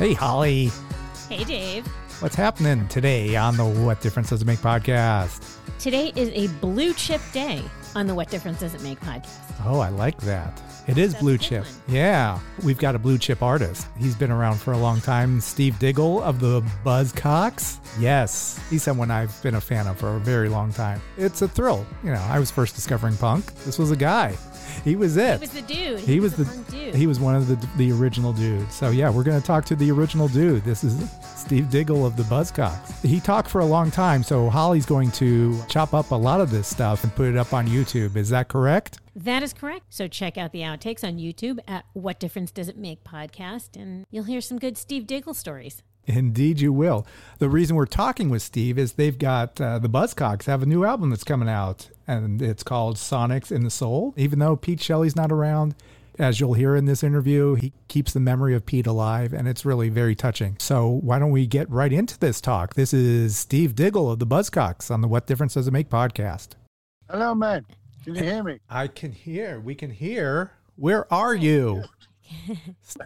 [0.00, 0.70] Hey, Holly.
[1.28, 1.86] Hey, Dave.
[2.20, 5.58] What's happening today on the What Difference Does It Make podcast?
[5.78, 7.62] Today is a blue chip day
[7.94, 9.28] on the What Difference Does It Make podcast.
[9.62, 10.58] Oh, I like that.
[10.88, 11.64] It is That's blue chip.
[11.64, 11.74] one.
[11.86, 12.38] Yeah.
[12.64, 13.88] We've got a blue chip artist.
[13.98, 15.38] He's been around for a long time.
[15.38, 17.76] Steve Diggle of the Buzzcocks.
[17.98, 18.58] Yes.
[18.70, 21.02] He's someone I've been a fan of for a very long time.
[21.18, 21.84] It's a thrill.
[22.02, 23.54] You know, I was first discovering punk.
[23.66, 24.38] This was a guy.
[24.84, 25.34] He was it.
[25.34, 26.00] He was the dude.
[26.00, 26.94] He was a the dude.
[26.94, 28.74] he was one of the the original dudes.
[28.74, 30.64] So yeah, we're gonna talk to the original dude.
[30.64, 33.04] This is Steve Diggle of the Buzzcocks.
[33.04, 36.50] He talked for a long time, so Holly's going to chop up a lot of
[36.50, 38.16] this stuff and put it up on YouTube.
[38.16, 38.98] Is that correct?
[39.16, 39.86] that is correct.
[39.90, 44.06] So check out the outtakes on YouTube at What Difference Does It Make podcast, and
[44.10, 45.82] you'll hear some good Steve Diggle stories.
[46.06, 47.06] Indeed, you will.
[47.38, 50.84] The reason we're talking with Steve is they've got uh, the Buzzcocks have a new
[50.84, 54.14] album that's coming out, and it's called Sonics in the Soul.
[54.16, 55.74] Even though Pete Shelley's not around,
[56.18, 59.64] as you'll hear in this interview, he keeps the memory of Pete alive, and it's
[59.64, 60.56] really very touching.
[60.58, 62.74] So why don't we get right into this talk?
[62.74, 66.50] This is Steve Diggle of the Buzzcocks on the What Difference Does It Make podcast.
[67.08, 67.64] Hello, man.
[68.04, 68.58] Can you hear me?
[68.68, 69.60] I can hear.
[69.60, 70.52] We can hear.
[70.76, 71.84] Where are you?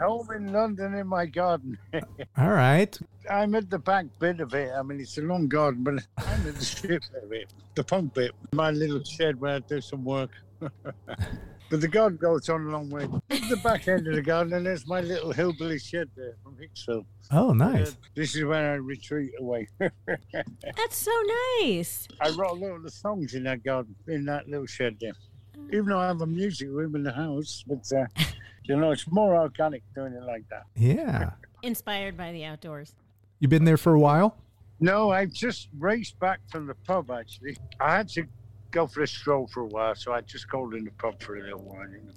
[0.01, 1.79] Home in London in my garden.
[2.39, 2.99] All right.
[3.31, 4.73] I'm at the back bit of it.
[4.77, 8.15] I mean, it's a long garden, but I'm at the strip of it, the punk
[8.15, 8.33] bit.
[8.53, 10.31] My little shed where I do some work.
[10.61, 13.09] but the garden goes on a long way.
[13.29, 16.35] This is the back end of the garden, and there's my little hillbilly shed there
[16.43, 17.05] from Hicksville.
[17.33, 17.97] Oh, Uh, nice.
[18.15, 19.69] this is where I retreat away.
[19.79, 21.13] That's so
[21.63, 22.07] nice.
[22.21, 25.13] I wrote a lot of the songs in that garden, in that little shed there.
[25.73, 28.05] Even though I have a music room in the house, but uh,
[28.65, 30.65] you know, it's more organic doing it like that.
[30.75, 31.31] Yeah.
[31.63, 32.95] Inspired by the outdoors.
[33.41, 34.37] You been there for a while?
[34.81, 37.57] No, I just raced back from the pub actually.
[37.81, 38.25] I had to
[38.71, 41.37] go for a stroll for a while, so I just called in the pub for
[41.37, 41.89] a little while.
[41.89, 42.13] You know.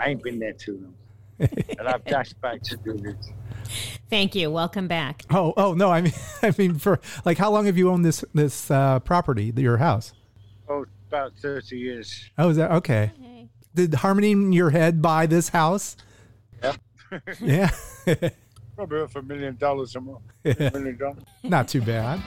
[0.00, 0.94] I ain't been there too long.
[1.78, 3.30] and I've dashed back to do this.
[4.10, 4.50] Thank you.
[4.50, 5.24] Welcome back.
[5.30, 5.90] Oh, oh no!
[5.90, 9.52] I mean, I mean, for like, how long have you owned this this uh, property,
[9.56, 10.12] your house?
[10.68, 12.30] Oh, about 30 years.
[12.38, 13.12] Oh, is that okay?
[13.20, 13.29] Hey.
[13.74, 15.96] Did Harmony in your head buy this house?
[16.62, 16.76] Yeah.
[17.40, 17.70] Yeah,
[18.76, 20.20] Probably worth a million dollars or more.
[20.44, 21.22] A million dollars.
[21.42, 22.22] not too bad.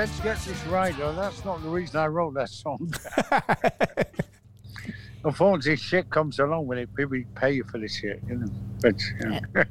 [0.00, 1.12] Let's get this right, though.
[1.12, 2.90] That's not the reason I wrote that song.
[5.26, 6.88] Unfortunately, shit comes along with it.
[6.94, 8.46] People pay you for this shit, you know.
[8.80, 9.40] But, you know.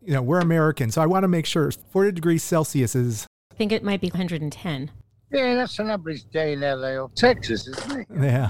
[0.00, 3.56] You know, we're American, so I want to make sure 40 degrees Celsius is I
[3.56, 4.90] think it might be 110.
[5.30, 8.06] yeah, that's an average day in LA or Texas, isn't it?
[8.18, 8.48] yeah.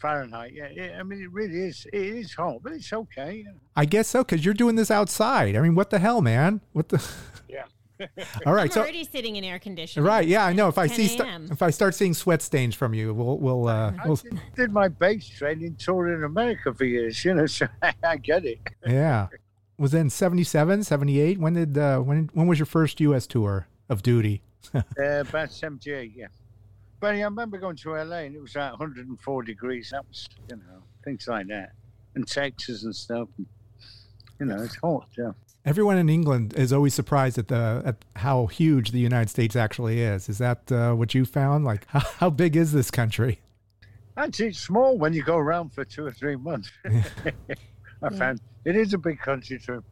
[0.00, 0.52] Fahrenheit.
[0.52, 0.96] Yeah, yeah.
[0.98, 1.86] I mean, it really is.
[1.92, 3.36] It is hot, but it's okay.
[3.36, 3.52] you know.
[3.76, 5.54] I guess so because you're doing this outside.
[5.54, 6.60] I mean, what the hell, man?
[6.72, 7.06] What the?
[8.00, 8.06] Yeah.
[8.46, 10.06] All I'm right, so already sitting in air conditioning.
[10.06, 10.68] right, yeah, I know.
[10.68, 13.92] If I see st- if I start seeing sweat stains from you, we'll we'll uh,
[14.02, 17.66] I we'll did, did my bass training tour in America for years, you know, so
[18.02, 18.58] I get it.
[18.86, 19.28] yeah.
[19.78, 21.38] Was it in 77, 78?
[21.38, 23.26] When did uh, when when was your first U.S.
[23.26, 24.42] tour of duty?
[24.74, 24.84] Uh,
[25.20, 26.26] about 78, yeah.
[27.00, 29.88] But I remember going to LA and it was like 104 degrees.
[29.90, 31.72] That was, you know, things like that.
[32.14, 33.28] And Texas and stuff.
[33.38, 33.46] And,
[34.38, 35.32] you know, it's hot, yeah.
[35.64, 40.00] Everyone in England is always surprised at the at how huge the United States actually
[40.00, 40.28] is.
[40.28, 41.64] Is that uh, what you found?
[41.66, 43.40] Like, how, how big is this country?
[44.16, 46.70] Actually, it's small when you go around for two or three months.
[48.02, 49.84] I found it is a big country trip.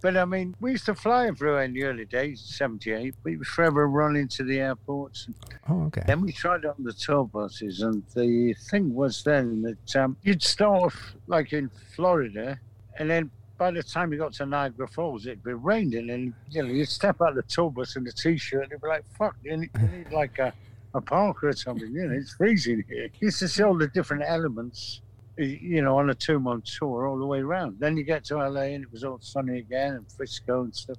[0.00, 3.14] But I mean, we used to fly everywhere in the early days, 78.
[3.24, 5.26] We would forever run into the airports.
[5.26, 5.34] And
[5.68, 6.04] Oh, okay.
[6.06, 7.80] then we tried on the tour buses.
[7.80, 12.60] And the thing was then that um, you'd start off like in Florida.
[12.98, 16.10] And then by the time you got to Niagara Falls, it'd be raining.
[16.10, 18.70] And, you know, you'd step out of the tour bus in a t shirt and
[18.72, 20.52] you'd be like, fuck, you need, you need like a,
[20.94, 21.92] a parka or something.
[21.92, 23.04] You know, it's freezing here.
[23.04, 25.02] You used to see all the different elements
[25.38, 27.78] you know, on a two month tour all the way around.
[27.78, 30.96] Then you get to LA and it was all sunny again and Frisco and stuff.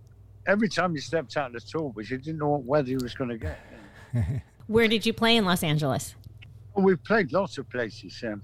[0.47, 2.99] Every time you stepped out of the tour bus, you didn't know what weather you
[3.01, 3.59] was going to get.
[4.67, 6.15] Where did you play in Los Angeles?
[6.73, 8.23] Well, we've played lots of places.
[8.25, 8.41] Um,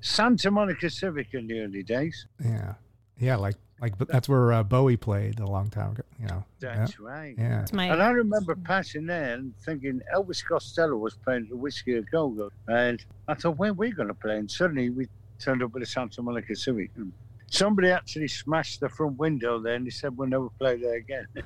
[0.00, 2.26] Santa Monica Civic in the early days.
[2.42, 2.74] Yeah,
[3.18, 3.36] yeah.
[3.36, 6.02] Like like but that's where uh, Bowie played a long time ago.
[6.20, 6.44] You know.
[6.60, 7.34] That's right.
[7.38, 7.60] Yeah.
[7.60, 7.64] yeah.
[7.72, 12.02] My And I remember passing there and thinking Elvis Costello was playing the Whisky a
[12.02, 12.50] Go Go.
[12.66, 14.36] And I thought, when are we going to play?
[14.36, 15.06] And suddenly we
[15.38, 16.90] turned up at the Santa Monica Civic.
[16.96, 17.12] And
[17.50, 21.26] somebody actually smashed the front window there and he said, we'll never play there again.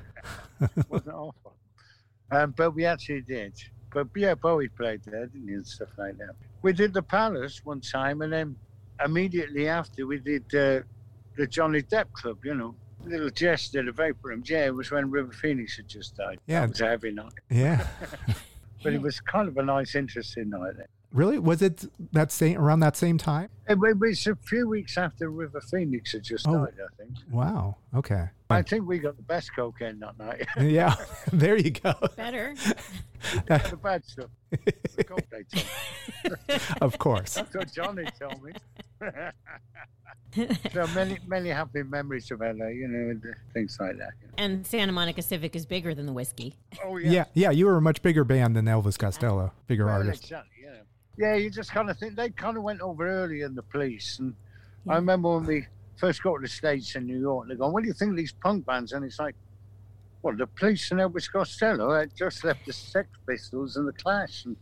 [0.77, 1.55] It wasn't awful.
[2.31, 3.53] Um, but we actually did.
[3.93, 6.35] But yeah, Bowie played there, didn't he, and stuff like that.
[6.61, 8.55] We did the Palace one time, and then
[9.03, 10.81] immediately after we did uh,
[11.35, 12.75] the Johnny Depp Club, you know.
[13.05, 14.43] Little Jess did a Viper Room.
[14.45, 16.39] Yeah, it was when River Phoenix had just died.
[16.47, 16.61] Yeah.
[16.61, 17.33] That was a heavy night.
[17.49, 17.85] Yeah.
[18.83, 20.73] But it was kind of a nice, interesting night.
[20.75, 20.87] Then.
[21.13, 21.39] Really?
[21.39, 23.47] Was it that same around that same time?
[23.69, 26.65] It it was a few weeks after River Phoenix had just Oh.
[26.65, 27.15] died, I think.
[27.31, 27.77] Wow.
[27.95, 28.27] Okay.
[28.53, 30.45] I think we got the best cocaine that night.
[30.61, 30.95] yeah.
[31.33, 31.93] there you go.
[32.15, 32.55] better.
[33.47, 34.29] That's the bad stuff.
[34.95, 36.81] The coke they took.
[36.81, 37.35] Of course.
[37.35, 38.51] That's what Johnny told me.
[40.73, 43.19] so many, many happy memories of LA, you know,
[43.53, 44.11] things like that.
[44.21, 44.33] you know.
[44.37, 46.55] And Santa Monica Civic is bigger than the whiskey.
[46.83, 47.11] Oh Yeah.
[47.11, 47.25] Yeah.
[47.33, 47.51] yeah.
[47.51, 49.51] You were a much bigger band than Elvis Costello.
[49.67, 50.23] Bigger Well, artist.
[50.23, 50.69] Exactly, yeah.
[51.17, 54.17] Yeah, you just kind of think they kind of went over early in the police.
[54.19, 54.33] And
[54.89, 55.67] I remember when we
[56.03, 58.17] first got to the States in New York, they're going, What do you think of
[58.17, 58.91] these punk bands?
[58.91, 59.35] And it's like,
[60.21, 64.43] Well, the police and Elvis Costello had just left the Sex Pistols and the Clash.
[64.43, 64.57] And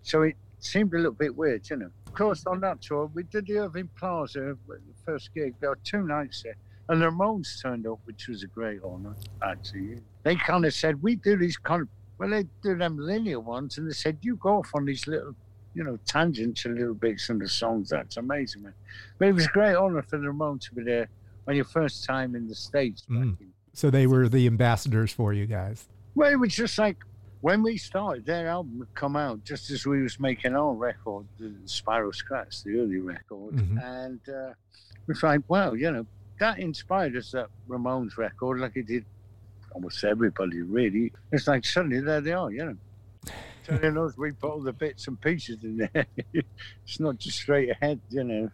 [0.00, 1.90] so it seemed a little bit weird, you know.
[2.06, 5.54] Of course, on that tour, we did the Irving Plaza, the first gig.
[5.60, 6.56] There were two nights there.
[6.88, 10.00] And the Ramones turned up, which was a great honor, actually.
[10.22, 13.76] They kind of said, We do these kind of, well, they do them linear ones.
[13.76, 15.34] And they said, You go off on these little
[15.78, 17.88] you know, tangents and little bits in the songs.
[17.90, 18.74] That's amazing, man.
[19.18, 21.08] But it was a great honor for the Ramones to be there
[21.46, 23.02] on your first time in the States.
[23.02, 23.40] back Mm.
[23.40, 25.86] in- So they were the ambassadors for you guys.
[26.16, 26.96] Well, it was just like
[27.42, 31.24] when we started, their album had come out just as we was making our record,
[31.38, 33.54] the Spiral Scratch, the early record.
[33.54, 33.80] Mhm.
[33.84, 34.52] And uh,
[35.06, 36.04] we find, well, you know,
[36.40, 39.04] that inspired us, that Ramones record, like it did
[39.70, 41.12] almost everybody, really.
[41.30, 42.76] It's like suddenly there they are, you know.
[43.68, 46.06] Telling us we put all the bits and pieces in there.
[46.32, 48.50] it's not just straight ahead, you know.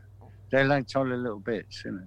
[0.51, 2.07] They liked all the little bits, you know.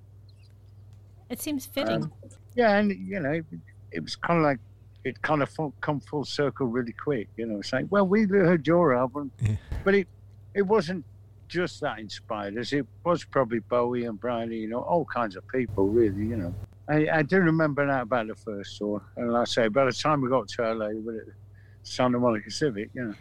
[1.30, 2.04] It seems fitting.
[2.04, 2.12] Um,
[2.56, 3.46] yeah, and you know, it,
[3.92, 4.60] it was kind of like
[5.04, 7.28] it kind of full, come full circle really quick.
[7.38, 9.56] You know, it's like, well, we heard your album, Yeah.
[9.84, 10.08] but it
[10.54, 11.06] it wasn't
[11.48, 12.74] just that inspired us.
[12.74, 16.26] It was probably Bowie and Brian, you know, all kinds of people, really.
[16.26, 16.56] You know,
[16.90, 19.92] I, I do remember that about the first tour, and like I say, by the
[19.94, 21.34] time we got to LA, with it,
[21.88, 23.14] Santa Monica Civic, Yeah.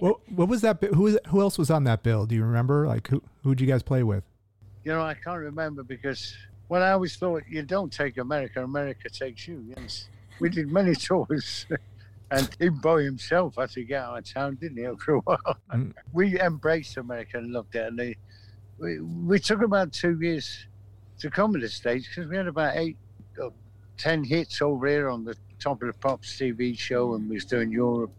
[0.00, 0.82] What, what was that?
[0.82, 2.26] Who was, who else was on that bill?
[2.26, 2.86] Do you remember?
[2.88, 4.24] Like who who'd you guys play with?
[4.82, 6.34] You know, I can't remember because
[6.68, 9.64] well, I always thought you don't take America, America takes you.
[9.76, 10.08] Yes,
[10.40, 11.66] we did many tours,
[12.30, 15.56] and even Bowie himself had to get out of town, didn't he, after a while?
[15.72, 15.92] Mm.
[16.12, 18.16] We embraced America and loved it, and they,
[18.78, 20.66] we, we took about two years
[21.20, 22.96] to come to the States because we had about eight,
[24.00, 27.36] or ten hits over here on the Top of the Pops TV show, and we
[27.36, 28.12] was doing Europe,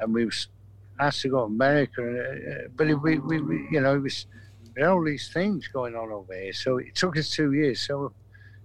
[0.00, 0.48] and we was
[0.98, 4.26] asked to go to America, uh, but it, we, we, we, you know, it was
[4.82, 6.52] all these things going on over here.
[6.52, 7.80] So it took us two years.
[7.80, 8.12] So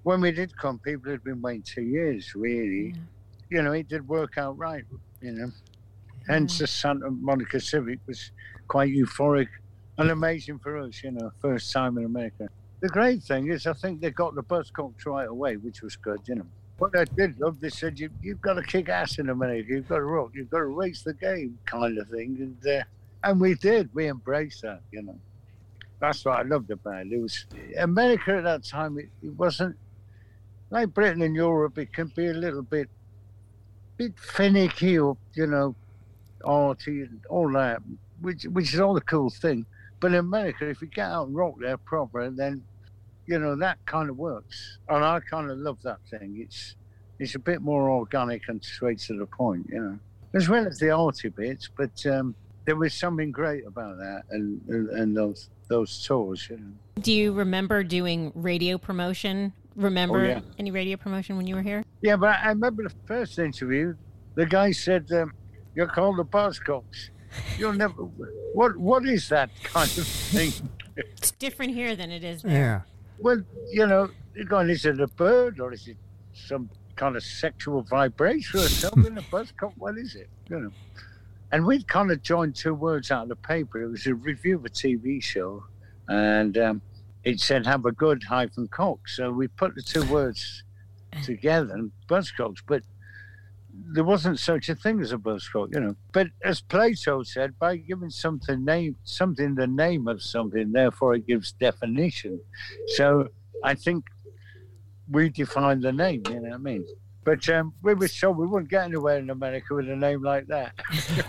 [0.03, 2.95] when we did come, people had been waiting two years, really.
[3.49, 4.83] You know, it did work out right,
[5.21, 5.51] you know.
[6.27, 8.31] Hence the Santa Monica Civic was
[8.67, 9.47] quite euphoric
[9.97, 12.49] and amazing for us, you know, first time in America.
[12.85, 16.21] The great thing is, I think they got the Buzzcocks right away, which was good,
[16.27, 16.45] you know.
[16.77, 19.89] What I did love, they said, you, you've got to kick ass in America, you've
[19.89, 22.37] got to rock, you've got to race the game, kind of thing.
[22.39, 22.83] And, uh,
[23.23, 25.17] and we did, we embraced that, you know
[25.99, 27.13] that's what I loved about it.
[27.13, 27.45] It was
[27.79, 28.97] America at that time.
[28.97, 29.75] It, it wasn't
[30.69, 31.77] like Britain and Europe.
[31.77, 32.89] It can be a little bit,
[33.97, 35.75] bit finicky or you know,
[36.43, 37.81] arty and all that,
[38.21, 39.65] which which is all the cool thing.
[39.99, 42.63] But in America, if you get out and rock there proper, then
[43.27, 44.77] you know, that kind of works.
[44.89, 46.37] And I kind of love that thing.
[46.39, 46.75] It's
[47.19, 49.99] it's a bit more organic and straight to the point, you know,
[50.33, 51.69] as well as the arty bits.
[51.75, 56.57] But um, there was something great about that and, and, and those those tours, you
[56.57, 56.71] know.
[57.01, 59.53] Do you remember doing radio promotion?
[59.75, 60.39] Remember Oh, yeah.
[60.57, 61.83] any radio promotion when you were here?
[62.01, 63.95] Yeah, but I remember the first interview.
[64.35, 65.33] The guy said, um,
[65.75, 67.09] "You're called the Buzzcocks.
[67.57, 67.93] You'll never.
[68.53, 70.51] What what is that kind of thing?
[70.97, 72.53] It's different here than it is there.
[72.53, 72.81] Yeah.
[73.19, 73.41] Well,
[73.71, 75.97] you know, you're going, is it a bird or is it
[76.33, 79.17] some kind of sexual vibration or something?
[79.17, 79.73] a buzzcock?
[79.77, 80.29] What is it?
[80.49, 80.71] You know."
[81.51, 83.81] And we'd kind of joined two words out of the paper.
[83.81, 85.63] It was a review of a TV show,
[86.07, 86.81] and um,
[87.23, 90.63] it said "have a good hyphen cock." So we put the two words
[91.23, 92.61] together, and buzzcocks.
[92.65, 92.83] But
[93.93, 95.95] there wasn't such a thing as a buzzcock, you know.
[96.11, 101.27] But as Plato said, by giving something name, something the name of something, therefore it
[101.27, 102.39] gives definition.
[102.87, 103.29] So
[103.63, 104.05] I think
[105.09, 106.23] we define the name.
[106.29, 106.85] You know what I mean?
[107.23, 110.47] But um, we were told we wouldn't get anywhere in America with a name like
[110.47, 110.73] that.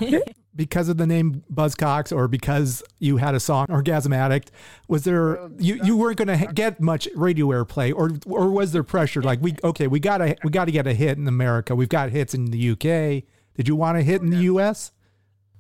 [0.57, 4.51] Because of the name Buzzcocks or because you had a song Orgasm Addict,
[4.89, 8.83] was there you, you weren't going to get much radio airplay or or was there
[8.83, 11.77] pressure like we okay, we got to we got to get a hit in America.
[11.77, 13.25] We've got hits in the UK.
[13.55, 14.93] Did you want a hit in the US?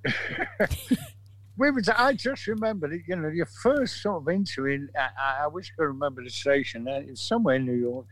[1.56, 1.88] we was.
[1.88, 4.88] I just remember, that, you know, your first sort of interview.
[4.96, 6.86] I, I, wish I could remember the station.
[6.86, 8.06] Uh, It's somewhere in New York.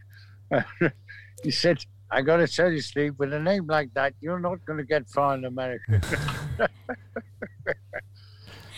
[1.43, 4.65] he said, "I got to tell you, Steve, with a name like that, you're not
[4.65, 6.01] going to get far in America."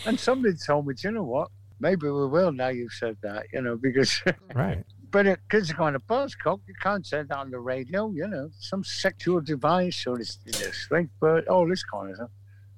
[0.05, 1.49] and somebody told me, "Do you know what?
[1.79, 3.45] Maybe we will now you've said that.
[3.53, 4.21] You know, because."
[4.55, 4.83] Right.
[5.09, 8.27] But it, because it's kind of buzzcock, you can't say that on the radio, you
[8.27, 12.29] know, some sexual device or this, this string but all this kind of stuff.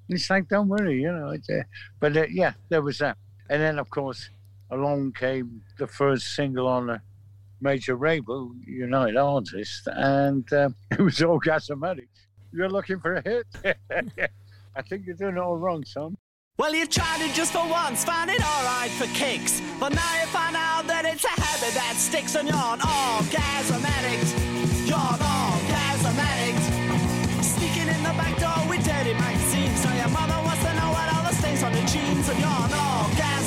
[0.07, 1.29] And it's like, don't worry, you know.
[1.29, 1.63] It's, uh,
[1.99, 3.17] but uh, yeah, there was that.
[3.49, 4.29] And then, of course,
[4.69, 7.01] along came the first single on a
[7.61, 12.07] major label, United Artists, and um, it was all Orgasmatic.
[12.51, 13.47] You're looking for a hit?
[14.79, 16.15] I think you're doing it all wrong, son.
[16.57, 19.61] Well, you tried it just for once, found it alright for kicks.
[19.77, 23.83] But now you find out that it's a habit that sticks and you're an orgasm
[23.83, 24.31] addict.
[24.87, 26.63] You're an orgasm addict.
[27.43, 29.83] Sneaking in the back door with dirty magazines.
[29.83, 32.31] So your mother wants to know what all the stains on your jeans.
[32.31, 33.38] And you're an orgasm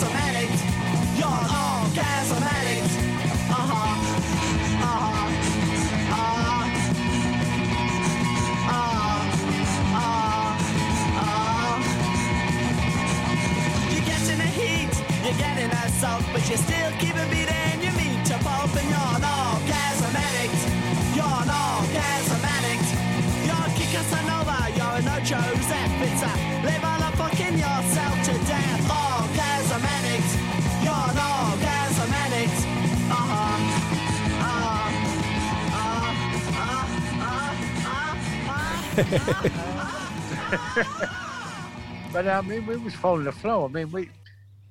[42.28, 43.64] I mean, we was following the flow.
[43.64, 44.08] I mean, we,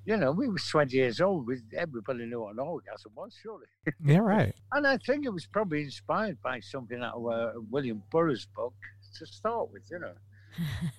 [0.05, 1.48] you know, we was 20 years old.
[1.48, 3.65] We, everybody knew what an orgasm was, surely.
[4.03, 4.53] Yeah, right.
[4.72, 8.74] And I think it was probably inspired by something out of uh, William Burroughs' book
[9.17, 10.13] to start with, you know.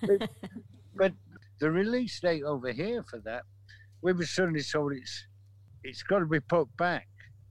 [0.19, 0.29] but,
[0.95, 1.13] but
[1.59, 3.43] the release date over here for that,
[4.01, 5.25] we were suddenly told it's
[5.83, 7.07] it's got to be put back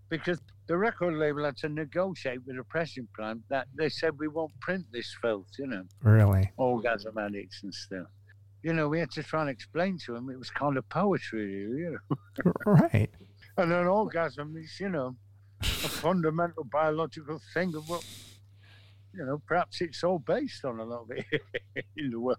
[0.09, 4.29] because the record label had to negotiate with the pressing plant that they said we
[4.29, 6.51] won't print this filth, you know, Really.
[6.57, 8.07] orgasm addicts and stuff.
[8.63, 11.51] You know, we had to try and explain to him it was kind of poetry,
[11.53, 12.53] you know.
[12.67, 13.11] Right.
[13.57, 15.17] And an orgasm is, you know,
[15.61, 18.05] a fundamental biological thing of what,
[19.15, 21.27] you know, perhaps it's all based on a lot of it
[21.97, 22.39] in the world.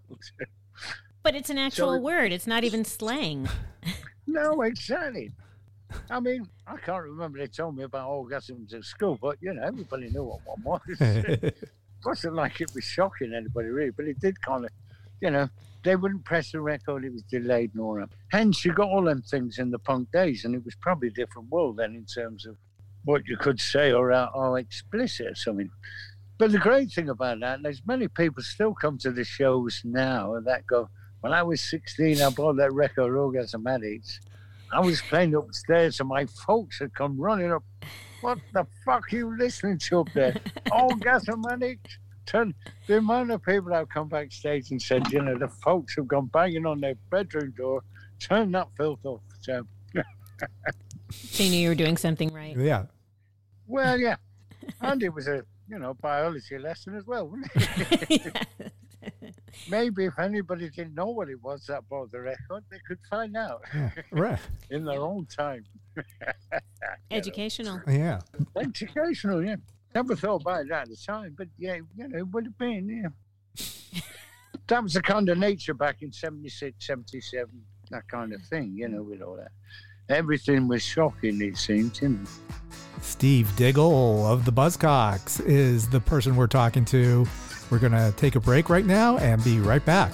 [1.22, 2.32] But it's an actual it- word.
[2.32, 3.48] It's not even slang.
[4.26, 5.32] no, exactly.
[6.10, 9.62] I mean, I can't remember they told me about orgasms at school, but, you know,
[9.62, 10.80] everybody knew what one was.
[11.00, 11.68] it
[12.04, 14.70] wasn't like it was shocking anybody, really, but it did kind of,
[15.20, 15.48] you know,
[15.82, 18.08] they wouldn't press the record, it was delayed and all that.
[18.30, 21.12] Hence, you got all them things in the punk days, and it was probably a
[21.12, 22.56] different world then in terms of
[23.04, 25.70] what you could say or uh, how, how explicit or something.
[26.38, 30.34] But the great thing about that, there's many people still come to the shows now
[30.34, 30.88] and that go,
[31.20, 34.20] when I was 16, I bought that record, Orgasm Addicts.
[34.72, 37.62] I was playing upstairs and my folks had come running up.
[38.20, 40.34] What the fuck are you listening to up there?
[40.72, 41.98] Orgasm Addicts?
[42.26, 42.54] Turn,
[42.86, 46.08] the amount of people that have come backstage and said, you know, the folks have
[46.08, 47.82] gone banging on their bedroom door,
[48.18, 49.20] turn that filth off.
[49.40, 49.66] So,
[51.10, 52.56] So you knew you were doing something right.
[52.56, 52.84] yeah.
[53.66, 54.16] well, yeah.
[54.80, 57.50] And it was a, you know, biology lesson as well, wasn't
[58.10, 58.46] it?
[59.68, 63.36] maybe if anybody didn't know what it was that bought the record, they could find
[63.36, 64.38] out Yeah, right.
[64.70, 65.64] in their own time.
[67.10, 67.80] Educational.
[67.86, 68.20] Yeah.
[68.56, 69.56] Educational, yeah.
[69.94, 72.88] Never thought about it at the time, but yeah, you know, it would have been,
[72.88, 74.00] yeah.
[74.66, 77.48] that was the kind of nature back in 76, 77,
[77.90, 79.52] that kind of thing, you know, with all that.
[80.08, 82.24] Everything was shocking, it seemed, you know.
[83.00, 87.26] Steve Diggle of the Buzzcocks is the person we're talking to.
[87.70, 90.12] We're going to take a break right now and be right back.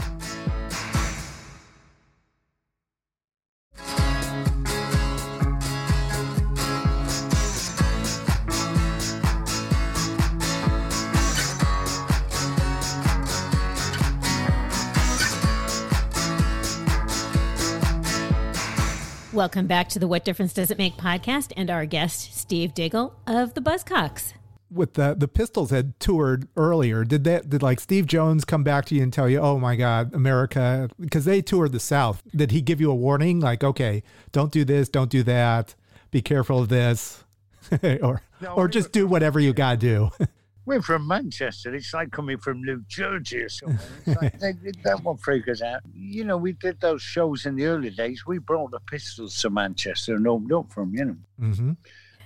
[19.41, 23.19] Welcome back to the What Difference Does It Make podcast and our guest, Steve Diggle
[23.27, 24.35] of the Buzzcocks.
[24.71, 28.85] With the the Pistols had toured earlier, did that did like Steve Jones come back
[28.85, 32.23] to you and tell you, "Oh my God, America," because they toured the South?
[32.37, 35.75] Did he give you a warning, like, "Okay, don't do this, don't do that,
[36.11, 37.25] be careful of this,"
[37.83, 40.27] or No, or just do whatever you got to do?
[40.71, 41.75] We're from Manchester.
[41.75, 44.15] It's like coming from New Jersey or something.
[44.23, 44.53] Like, they,
[44.85, 45.81] that won't freak us out.
[45.93, 48.25] You know, we did those shows in the early days.
[48.25, 51.17] We brought the Pistols to Manchester and opened up them, you know.
[51.41, 51.73] hmm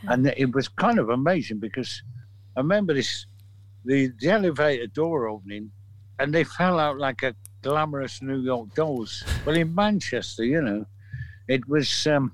[0.06, 2.02] And it was kind of amazing because
[2.54, 3.24] I remember this
[3.86, 5.70] the, the elevator door opening
[6.18, 9.24] and they fell out like a glamorous New York dolls.
[9.46, 10.84] Well, in Manchester, you know,
[11.48, 12.06] it was.
[12.06, 12.32] Um,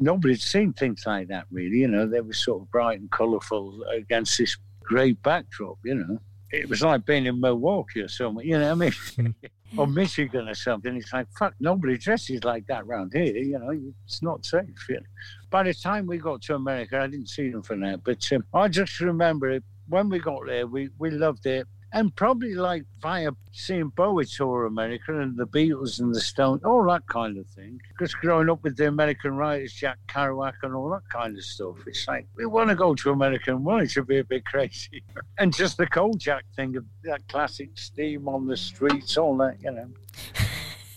[0.00, 1.78] Nobody'd seen things like that, really.
[1.78, 4.56] You know, they were sort of bright and colourful against this
[4.88, 5.78] grey backdrop.
[5.84, 6.18] You know,
[6.50, 8.46] it was like being in Milwaukee or something.
[8.46, 9.34] You know what I mean?
[9.76, 10.96] or Michigan or something.
[10.96, 13.36] It's like fuck, nobody dresses like that around here.
[13.36, 14.64] You know, it's not safe.
[14.88, 15.02] You know?
[15.50, 18.02] By the time we got to America, I didn't see them for that.
[18.04, 20.66] But um, I just remember it when we got there.
[20.66, 21.66] We we loved it.
[21.92, 26.84] And probably like via seeing Bowie tour America and the Beatles and the Stones, all
[26.84, 27.80] that kind of thing.
[27.88, 31.76] Because growing up with the American writers, Jack Kerouac and all that kind of stuff,
[31.86, 35.02] it's like we want to go to American Well, it should be a bit crazy.
[35.38, 39.70] and just the Kojak thing of that classic steam on the streets, all that, you
[39.70, 39.88] know.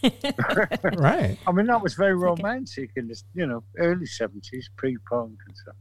[0.98, 1.38] Right.
[1.45, 5.75] I mean, that was very romantic in the you know early seventies, pre-punk and stuff.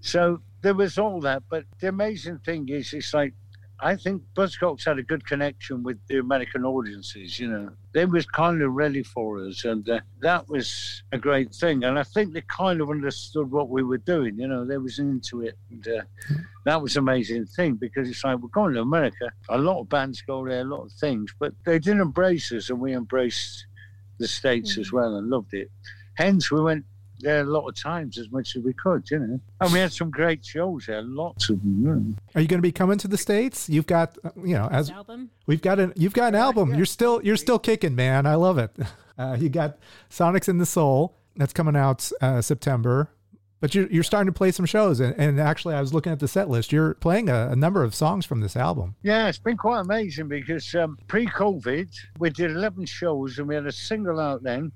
[0.00, 3.34] So there was all that, but the amazing thing is, it's like
[3.80, 7.38] I think Buzzcocks had a good connection with the American audiences.
[7.38, 11.54] You know, they was kind of ready for us, and uh, that was a great
[11.54, 11.84] thing.
[11.84, 14.38] And I think they kind of understood what we were doing.
[14.38, 16.02] You know, they was into it, and uh,
[16.64, 19.30] that was an amazing thing because it's like we're going to America.
[19.48, 22.70] A lot of bands go there, a lot of things, but they did embrace us,
[22.70, 23.66] and we embraced
[24.18, 25.70] the states as well and loved it.
[26.14, 26.84] Hence, we went
[27.20, 29.40] there a lot of times as much as we could, you know.
[29.60, 31.82] And we had some great shows there, lots of them.
[31.82, 32.14] you know.
[32.34, 33.68] Are you going to be coming to the states?
[33.68, 35.30] You've got, uh, you know, as album.
[35.46, 36.74] we've got an you've got an album.
[36.74, 38.26] You're still you're still kicking, man.
[38.26, 38.76] I love it.
[39.18, 39.76] Uh, you got
[40.08, 43.10] Sonics in the Soul that's coming out uh, September,
[43.58, 45.00] but you're you're starting to play some shows.
[45.00, 46.70] And, and actually, I was looking at the set list.
[46.70, 48.94] You're playing a, a number of songs from this album.
[49.02, 51.88] Yeah, it's been quite amazing because um, pre-COVID,
[52.20, 54.70] we did 11 shows and we had a single out then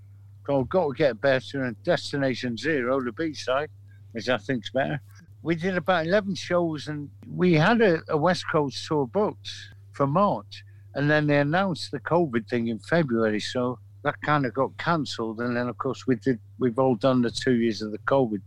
[0.45, 3.71] called "Got to Get Better" and "Destination Zero, the B-side,
[4.13, 5.01] which I think's better.
[5.43, 9.51] We did about 11 shows and we had a, a West Coast tour booked
[9.93, 14.55] for March, and then they announced the COVID thing in February, so that kind of
[14.55, 15.41] got cancelled.
[15.41, 16.39] And then, of course, we did.
[16.59, 18.41] We've all done the two years of the COVID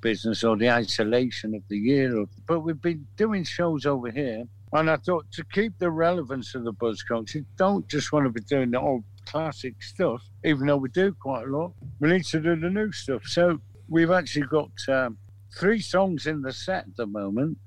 [0.00, 2.24] business or the isolation of the year.
[2.46, 4.44] But we've been doing shows over here.
[4.72, 8.30] And I thought to keep the relevance of the Buzzcocks, you don't just want to
[8.30, 11.72] be doing the old classic stuff, even though we do quite a lot.
[12.00, 13.22] We need to do the new stuff.
[13.26, 15.18] So we've actually got um,
[15.56, 17.58] three songs in the set at the moment.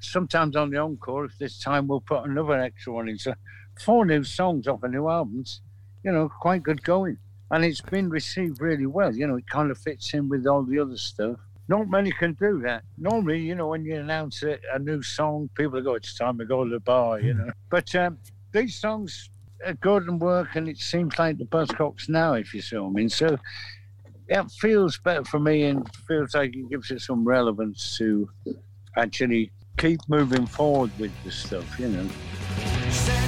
[0.00, 3.18] Sometimes on the encore, if this time we'll put another extra one in.
[3.18, 3.34] So
[3.80, 5.60] four new songs off a new albums,
[6.02, 7.18] you know, quite good going.
[7.50, 9.14] And it's been received really well.
[9.14, 11.36] You know, it kind of fits in with all the other stuff.
[11.68, 12.82] Not many can do that.
[12.98, 16.64] Normally, you know, when you announce a, new song, people go, it's time to go
[16.64, 17.50] to the bar, you know.
[17.70, 18.18] But um,
[18.52, 19.30] these songs
[19.80, 22.90] good and work, and it seems like the Buzzcocks now, if you see what I
[22.90, 23.08] mean.
[23.08, 23.38] So
[24.28, 28.28] it feels better for me and feels like it gives it some relevance to
[28.96, 33.21] actually keep moving forward with the stuff, you know.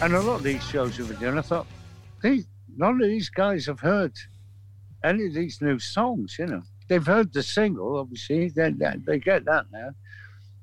[0.00, 1.66] And a lot of these shows we were doing, I thought,
[2.22, 4.14] these, none of these guys have heard
[5.04, 6.62] any of these new songs, you know.
[6.88, 9.90] They've heard the single, obviously, they, they, they get that now.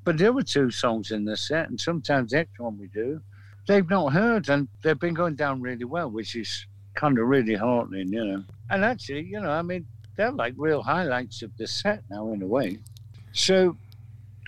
[0.04, 3.22] But there were two songs in the set, and sometimes the extra one we do,
[3.68, 7.56] they've not heard, and they've been going down really well, which is kind of really
[7.56, 8.44] heartening, you know.
[8.70, 12.42] And actually, you know, I mean, they're like real highlights of the set now, in
[12.42, 12.80] a way.
[13.34, 13.76] So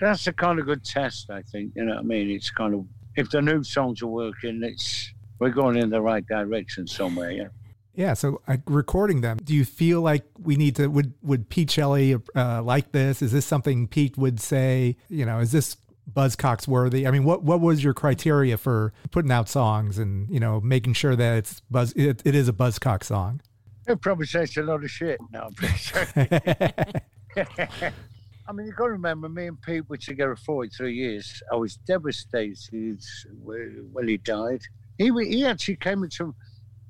[0.00, 1.72] that's a kind of good test, I think.
[1.76, 2.30] You know what I mean?
[2.30, 6.26] It's kind of if the new songs are working, it's we're going in the right
[6.26, 7.30] direction somewhere.
[7.30, 7.48] Yeah.
[7.94, 10.86] Yeah, so recording them, do you feel like we need to?
[10.86, 13.22] Would would Pete Shelley uh, like this?
[13.22, 14.96] Is this something Pete would say?
[15.08, 15.76] You know, is this
[16.12, 17.06] Buzzcocks worthy?
[17.06, 20.94] I mean, what what was your criteria for putting out songs and you know making
[20.94, 21.92] sure that it's buzz?
[21.92, 23.40] It, it is a Buzzcock song.
[23.86, 25.18] He'll probably say it's a lot of shit.
[25.32, 26.06] No, I'm pretty sure.
[28.48, 31.42] I mean, you've got to remember, me and Pete were together 43 years.
[31.52, 32.58] I was devastated
[33.42, 34.62] when he died.
[34.96, 36.34] He he actually came into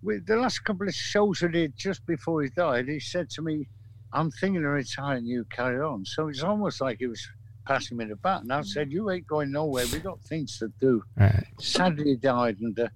[0.02, 2.88] with the last couple of shows we did just before he died.
[2.88, 3.68] He said to me,
[4.12, 5.26] "I'm thinking of retiring.
[5.26, 7.28] You carry on." So it's almost like he was
[7.68, 8.50] passing me the baton.
[8.50, 9.85] I said, "You ain't going nowhere.
[9.92, 11.44] We got things to do." Right.
[11.61, 12.88] Sadly, died, and uh,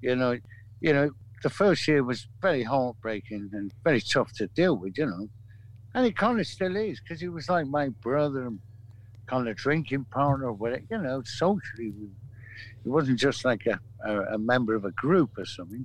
[0.00, 0.36] you know,
[0.80, 1.10] you know,
[1.44, 4.98] the first year was very heartbreaking and very tough to deal with.
[4.98, 5.28] You know,
[5.94, 8.58] and it kind of still is because he was like my brother and
[9.26, 10.82] kind of drinking partner, whatever.
[10.90, 11.92] You know, socially,
[12.84, 15.84] it wasn't just like a, a, a, member of a group or something.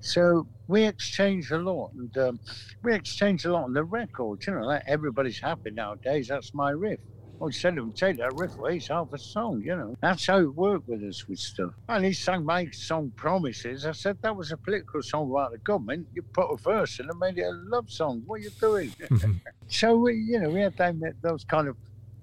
[0.00, 2.40] So we exchanged a lot, and um,
[2.82, 4.48] we exchanged a lot on the records.
[4.48, 6.26] You know, like everybody's happy nowadays.
[6.26, 6.98] That's my riff.
[7.40, 9.94] I said to him, take that riff away, it's half a song, you know.
[10.00, 11.72] That's how it worked with us with stuff.
[11.88, 13.86] And he sang my song Promises.
[13.86, 16.08] I said, that was a political song about the government.
[16.14, 18.22] You put a verse in and made it a love song.
[18.26, 18.92] What are you doing?
[19.68, 20.74] so, we, you know, we had
[21.22, 21.76] those kind of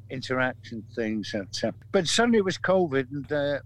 [0.09, 1.31] interaction things.
[1.31, 3.59] That, uh, but suddenly it was COVID and uh,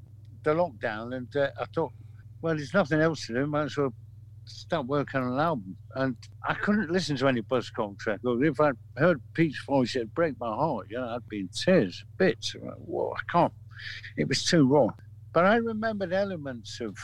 [0.43, 1.91] the lockdown, and uh, I thought,
[2.41, 3.47] well, there's nothing else to do.
[3.47, 3.93] Might as well
[4.49, 5.77] start working on an album.
[5.95, 6.15] And
[6.47, 8.19] I couldn't listen to any Buzzcock track.
[8.23, 10.87] If I'd heard Pete's voice, it'd break my heart.
[10.89, 12.55] You know, I'd be in tears, bits.
[12.61, 13.53] Like, Whoa, I can't.
[14.17, 14.89] It was too raw.
[15.31, 16.97] But I remembered elements of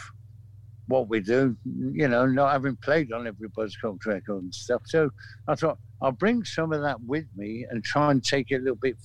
[0.88, 4.82] what we do, you know, not having played on every Buzzcock record and stuff.
[4.86, 5.10] So
[5.48, 8.60] I thought, I'll bring some of that with me and try and take it a
[8.60, 8.98] little bit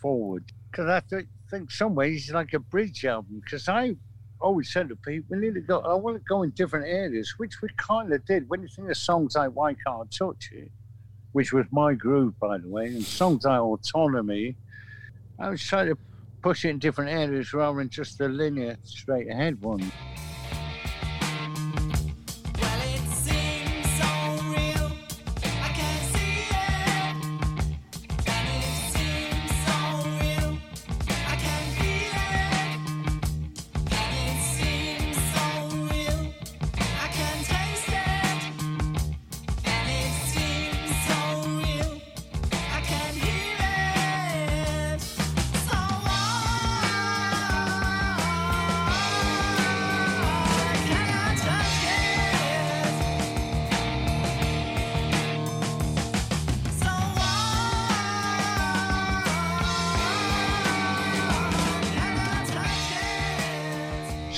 [0.00, 0.44] forward.
[0.70, 3.40] Because I th- think some ways it's like a bridge album.
[3.44, 3.96] Because I
[4.40, 7.34] always said to people, we need to go, I want to go in different areas,
[7.38, 8.48] which we kind of did.
[8.48, 10.70] When you think of songs like Why Can't I Touch It,
[11.32, 14.56] which was my group, by the way, and songs like Autonomy,
[15.38, 15.98] I was trying to
[16.42, 19.90] push it in different areas rather than just the linear, straight ahead one.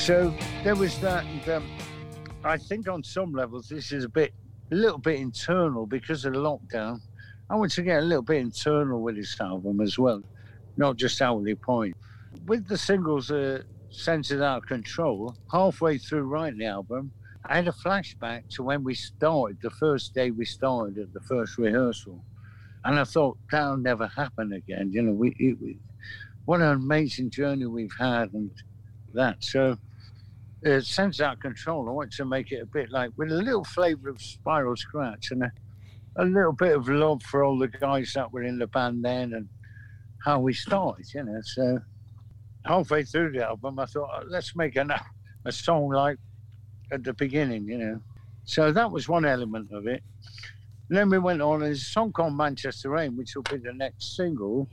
[0.06, 1.24] So there was that.
[1.24, 1.68] And, um,
[2.44, 4.32] I think on some levels this is a bit,
[4.70, 7.00] a little bit internal because of the lockdown.
[7.50, 10.22] I want to get a little bit internal with this album as well,
[10.76, 11.96] not just outwardly point.
[12.46, 17.10] With the singles, uh, Senses Out of Control, halfway through writing the album,
[17.44, 21.20] I had a flashback to when we started, the first day we started at the
[21.22, 22.24] first rehearsal.
[22.84, 24.92] And I thought, that'll never happen again.
[24.92, 25.80] You know, we, it, we
[26.44, 28.52] what an amazing journey we've had and
[29.12, 29.42] that.
[29.42, 29.76] So
[30.64, 31.88] uh, Senses Out of Control.
[31.88, 35.30] I want to make it a bit like with a little flavour of Spiral Scratch
[35.30, 35.52] and a,
[36.16, 39.34] a little bit of love for all the guys that were in the band then
[39.34, 39.48] and
[40.24, 41.40] how we started, you know.
[41.42, 41.78] So
[42.64, 45.00] halfway through the album, I thought, oh, let's make a,
[45.44, 46.18] a song like
[46.92, 48.00] at the beginning, you know.
[48.44, 50.02] So that was one element of it.
[50.88, 54.16] And then we went on, a song called Manchester Rain, which will be the next
[54.16, 54.68] single.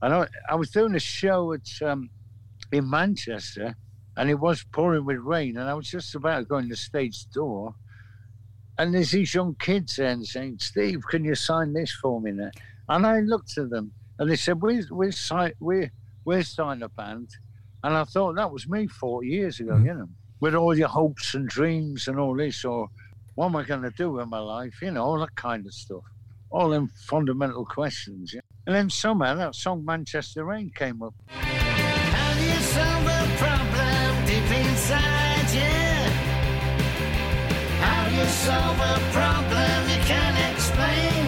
[0.00, 2.08] And I, I was doing a show at um,
[2.72, 3.76] in Manchester,
[4.16, 6.68] and it was pouring with rain, and I was just about going to go in
[6.68, 7.74] the stage door,
[8.78, 12.32] and there's these young kids there and saying, "Steve, can you sign this for me?"
[12.32, 12.50] Now?
[12.88, 15.12] And I looked at them, and they said, "We're we're,
[15.60, 15.90] we're
[16.24, 17.30] we're starting a band.
[17.84, 19.84] And I thought that was me 40 years ago, Mhm.
[19.84, 20.08] you know,
[20.40, 22.88] with all your hopes and dreams and all this, or
[23.36, 25.72] what am I going to do with my life, you know, all that kind of
[25.72, 26.02] stuff.
[26.50, 28.32] All them fundamental questions.
[28.34, 28.40] Yeah?
[28.66, 31.14] And then somehow that song Manchester Rain came up.
[34.86, 35.76] Inside you?
[37.82, 41.26] How you solve a problem you can't explain?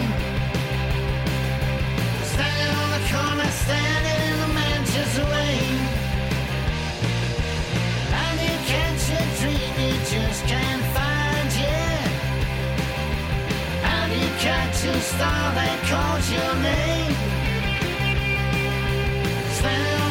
[2.23, 5.75] Standing on the corner, standing in the Manchester rain.
[8.39, 11.17] Do you catch a dream you just can't find?
[13.83, 17.13] How do you catch a star that calls your name?
[19.57, 20.08] Standing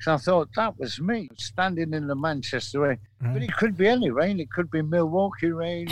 [0.00, 2.98] So I thought that was me standing in the Manchester rain.
[3.20, 3.48] But mm.
[3.48, 4.40] it could be any rain.
[4.40, 5.88] It could be Milwaukee rain.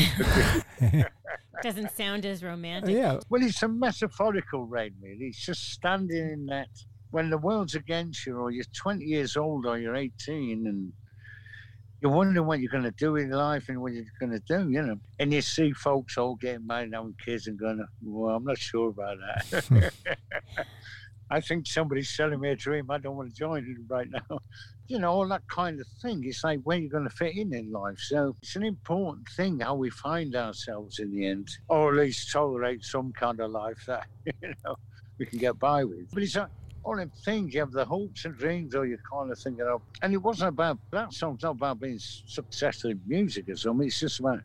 [0.80, 1.04] Be,
[1.62, 2.94] Doesn't sound as romantic.
[2.94, 3.18] yeah.
[3.28, 5.26] well, it's a metaphorical rain, really.
[5.26, 6.68] It's just standing in that
[7.10, 10.92] when the world's against you, or you're 20 years old, or you're 18, and
[12.00, 14.70] you're wondering what you're going to do in life and what you're going to do,
[14.70, 14.96] you know.
[15.18, 18.90] And you see folks all getting married, having kids, and going, "Well, I'm not sure
[18.90, 19.92] about that."
[21.30, 22.90] I think somebody's selling me a dream.
[22.90, 24.38] I don't want to join it right now.
[24.90, 26.22] You know, all that kind of thing.
[26.24, 27.98] It's like where you're going to fit in in life.
[27.98, 32.32] So it's an important thing how we find ourselves in the end, or at least
[32.32, 34.76] tolerate some kind of life that you know
[35.18, 36.08] we can get by with.
[36.10, 36.48] But it's like
[36.84, 37.52] all them things.
[37.52, 39.82] You have the hopes and dreams, or you're kind of thinking of.
[40.00, 43.86] And it wasn't about that song's not about being successful in music or something.
[43.86, 44.40] It's just about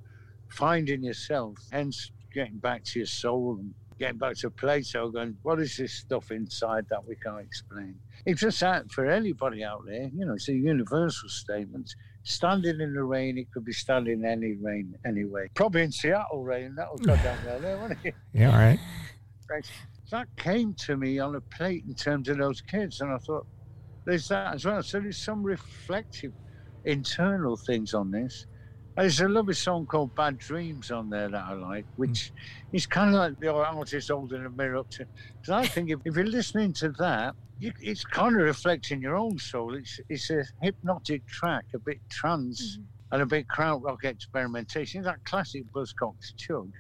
[0.50, 5.62] finding yourself, hence getting back to your soul and getting back to Plato, going, what
[5.62, 7.96] is this stuff inside that we can't explain?
[8.26, 11.90] It's just that for anybody out there, you know, it's a universal statement.
[12.24, 15.50] Standing in the rain, it could be standing in any rain anyway.
[15.56, 18.14] Probably in Seattle rain, that'll go down well there, won't it?
[18.34, 18.52] Yeah.
[18.52, 18.80] All right.
[19.50, 19.66] Right.
[20.12, 23.48] That came to me on a plate in terms of those kids, and I thought,
[24.06, 24.84] there's that as well.
[24.84, 26.34] So there's some reflective,
[26.84, 28.48] internal things on this.
[28.96, 32.02] There's a lovely song called Bad Dreams on there that I like, hmm.
[32.02, 32.32] which
[32.72, 35.06] is kind of like the artist holding a mirror up to.
[35.42, 39.16] Because I think if, if you're listening to that, you, it's kind of reflecting your
[39.16, 39.76] own soul.
[39.76, 42.84] It's it's a hypnotic track, a bit trance hmm.
[43.14, 45.00] and a bit krautrock experimentation.
[45.00, 46.72] It's that classic Buzzcocks chug.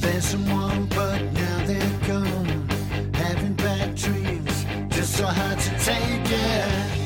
[0.00, 2.68] There's someone, but now they're gone.
[3.14, 7.05] Having bad dreams, just so hard to take it.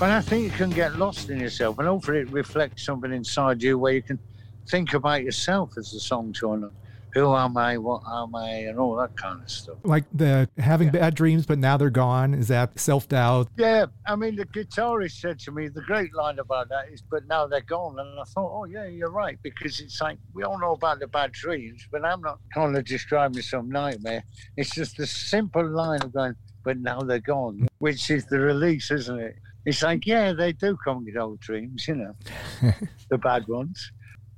[0.00, 3.62] But I think you can get lost in yourself, and hopefully it reflects something inside
[3.62, 4.18] you where you can
[4.66, 6.70] think about yourself as the song's going on.
[7.12, 7.76] Who am I?
[7.76, 8.48] What am I?
[8.48, 9.76] And all that kind of stuff.
[9.84, 12.32] Like the having bad dreams, but now they're gone.
[12.32, 13.48] Is that self doubt?
[13.58, 17.26] Yeah, I mean, the guitarist said to me, the great line about that is, but
[17.26, 17.98] now they're gone.
[17.98, 21.08] And I thought, oh, yeah, you're right, because it's like, we all know about the
[21.08, 24.24] bad dreams, but I'm not kind of describing some nightmare.
[24.56, 28.90] It's just the simple line of going, but now they're gone, which is the release,
[28.90, 29.36] isn't it?
[29.64, 32.14] It's like, yeah, they do come with old dreams, you know,
[33.10, 33.92] the bad ones.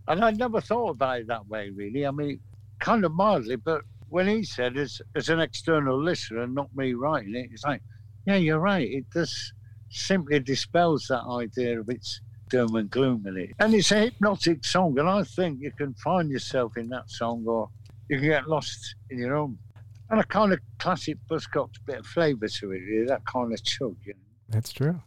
[0.09, 2.07] And I never thought about it that way, really.
[2.07, 2.41] I mean,
[2.81, 7.35] kind of mildly, but when he said, as, as an external listener, not me writing
[7.37, 7.83] it, it's like,
[8.27, 8.89] yeah, you're right.
[8.89, 9.53] It just
[9.91, 13.51] simply dispels that idea of its doom and gloom in it.
[13.59, 17.45] And it's a hypnotic song, and I think you can find yourself in that song
[17.47, 17.71] or
[18.09, 19.59] you can get lost in your own.
[20.11, 23.63] And a kind of classic Buzzcocks bit of flavour to it, really, that kind of
[23.65, 24.21] chug, you know.
[24.51, 25.01] That's true.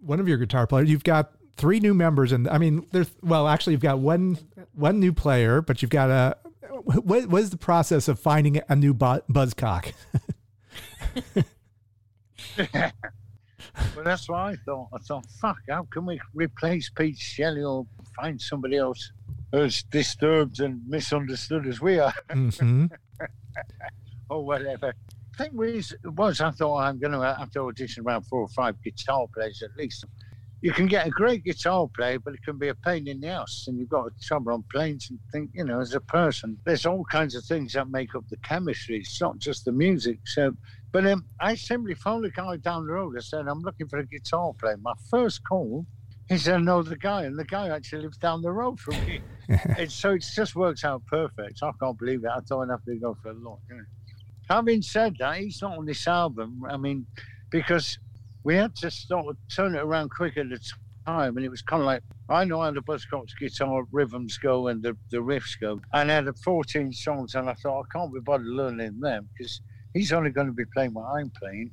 [0.00, 3.46] One of your guitar players, you've got three new members, and I mean, there's well,
[3.48, 4.38] actually, you've got one
[4.72, 6.36] one new player, but you've got a.
[6.84, 9.92] What, what is the process of finding a new bu- buzzcock?
[13.94, 14.88] Well, that's what I thought.
[14.92, 17.86] I thought, fuck, how can we replace Pete Shelley or
[18.16, 19.12] find somebody else
[19.52, 22.86] as disturbed and misunderstood as we are, hmm
[24.30, 24.94] or whatever?
[25.36, 28.76] Thing was, was I thought I'm going to have to audition around four or five
[28.82, 30.04] guitar players at least.
[30.60, 33.28] you can get a great guitar player, but it can be a pain in the
[33.28, 36.58] ass, and you've got to trouble on planes and think, you know, as a person,
[36.66, 38.98] there's all kinds of things that make up the chemistry.
[38.98, 40.20] It's not just the music.
[40.26, 40.52] So,
[40.92, 43.14] but um, I simply phoned a guy down the road.
[43.16, 44.76] I said, I'm looking for a guitar player.
[44.82, 45.86] My first call,
[46.28, 49.20] he said, no, the guy, and the guy actually lives down the road from me.
[49.48, 51.60] it's, so it just works out perfect.
[51.62, 52.30] I can't believe it.
[52.30, 53.60] I thought I'd have to go for a look.
[53.68, 53.82] You know.
[54.50, 56.62] Having said that, he's not on this album.
[56.68, 57.06] I mean,
[57.50, 57.96] because
[58.42, 60.58] we had to sort of turn it around quick at the
[61.06, 64.68] time, and it was kind of like I know how the Buzzcocks guitar rhythms go
[64.68, 68.12] and the, the riffs go, and I had 14 songs, and I thought I can't
[68.12, 69.60] be bothered learning them because
[69.94, 71.70] he's only going to be playing what I'm playing,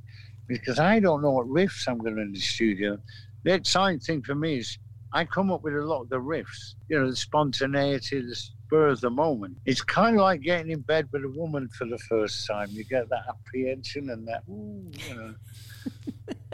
[0.47, 2.97] because I don't know what riffs I'm going to in the studio.
[3.43, 4.77] The exciting thing for me is
[5.13, 8.35] I come up with a lot of the riffs, you know, the spontaneity, the
[8.67, 9.57] spur of the moment.
[9.65, 12.67] It's kind of like getting in bed with a woman for the first time.
[12.71, 15.35] You get that apprehension and that, ooh, you know.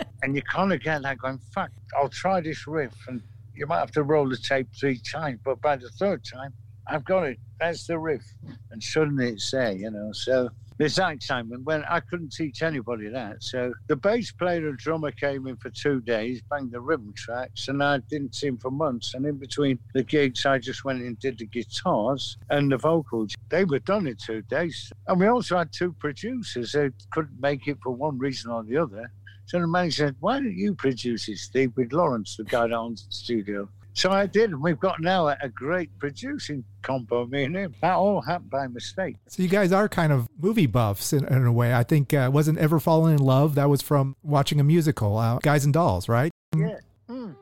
[0.21, 2.93] and you kind of get that going, fuck, I'll try this riff.
[3.07, 3.21] And
[3.55, 6.53] you might have to roll the tape three times, but by the third time,
[6.87, 7.39] I've got it.
[7.59, 8.25] That's the riff.
[8.71, 10.11] And suddenly it's there, you know.
[10.13, 13.43] So there's that excitement when I couldn't teach anybody that.
[13.43, 17.67] So the bass player and drummer came in for two days, banged the rhythm tracks,
[17.67, 19.13] and I didn't see him for months.
[19.13, 23.35] And in between the gigs, I just went and did the guitars and the vocals.
[23.49, 24.91] They were done in two days.
[25.07, 28.77] And we also had two producers who couldn't make it for one reason or the
[28.77, 29.11] other.
[29.45, 32.95] So the manager said, Why don't you produce it, Steve, with Lawrence, the guy down
[32.95, 33.69] to the studio?
[33.93, 37.75] So I did, and we've got now a, a great producing combo, me and him.
[37.81, 39.17] That all happened by mistake.
[39.27, 41.73] So you guys are kind of movie buffs in, in a way.
[41.73, 43.55] I think uh, wasn't ever falling in love.
[43.55, 46.31] That was from watching a musical, uh, Guys and Dolls, right?
[46.55, 46.79] Yeah.
[47.07, 47.35] Mm.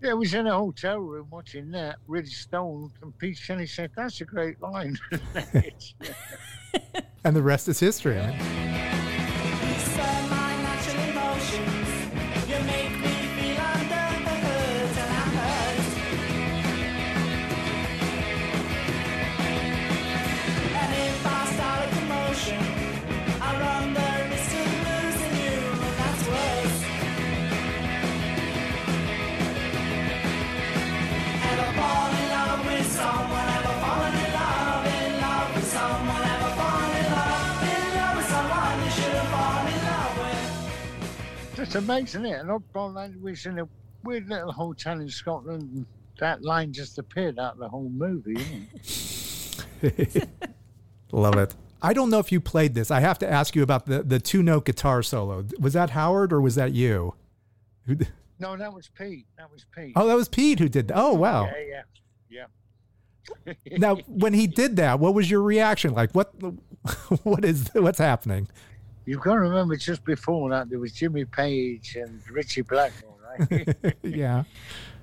[0.00, 3.90] Yeah, I was in a hotel room watching that, really stoned, and Pete Shelley said,
[3.96, 4.96] That's a great line.
[7.24, 8.16] and the rest is history.
[8.16, 8.97] Right?
[41.68, 41.72] With?
[41.72, 42.40] That's amazing, isn't it?
[42.40, 43.68] And Oddball Land was in a
[44.04, 45.86] weird little hotel in Scotland, and
[46.18, 48.68] that line just appeared out of the whole movie, isn't
[49.82, 50.28] it?
[51.12, 51.54] Love it.
[51.80, 52.90] I don't know if you played this.
[52.90, 55.44] I have to ask you about the, the two note guitar solo.
[55.60, 57.14] Was that Howard or was that you?
[57.86, 58.06] Who d-
[58.40, 59.26] No, that was Pete.
[59.38, 59.92] That was Pete.
[59.94, 60.96] Oh, that was Pete who did that.
[60.96, 61.44] Oh, wow.
[61.44, 61.82] Yeah,
[62.30, 62.44] yeah,
[63.46, 63.78] yeah.
[63.78, 65.94] Now, when he did that, what was your reaction?
[65.94, 66.32] Like, what,
[67.22, 68.48] what is, what's happening?
[69.08, 73.96] You've got to remember, just before that, there was Jimmy Page and Ritchie Blackmore, right?
[74.02, 74.44] yeah.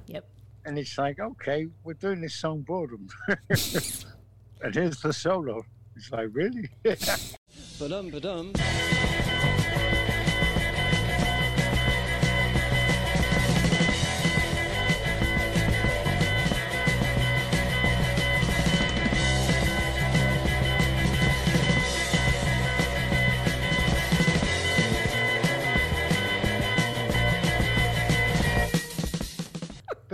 [0.06, 0.28] Yep.
[0.64, 3.08] and it's like, okay, we're doing this song boredom.
[3.28, 5.66] and here's the solo.
[5.96, 6.70] It's like, really?
[7.80, 8.54] Ba-dum, ba-dum.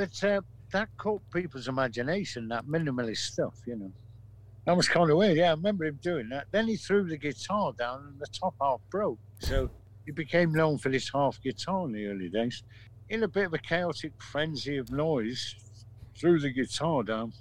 [0.02, 3.92] But uh, that caught people's imagination, that minimalist stuff, you know.
[4.66, 5.38] That was kind of weird.
[5.38, 6.48] Yeah, I remember him doing that.
[6.50, 9.20] Then he threw the guitar down and the top half broke.
[9.42, 9.70] So
[10.08, 12.64] he became known for this half guitar in the early days.
[13.10, 15.56] In a bit of a chaotic frenzy of noise,
[16.18, 17.34] threw the guitar down.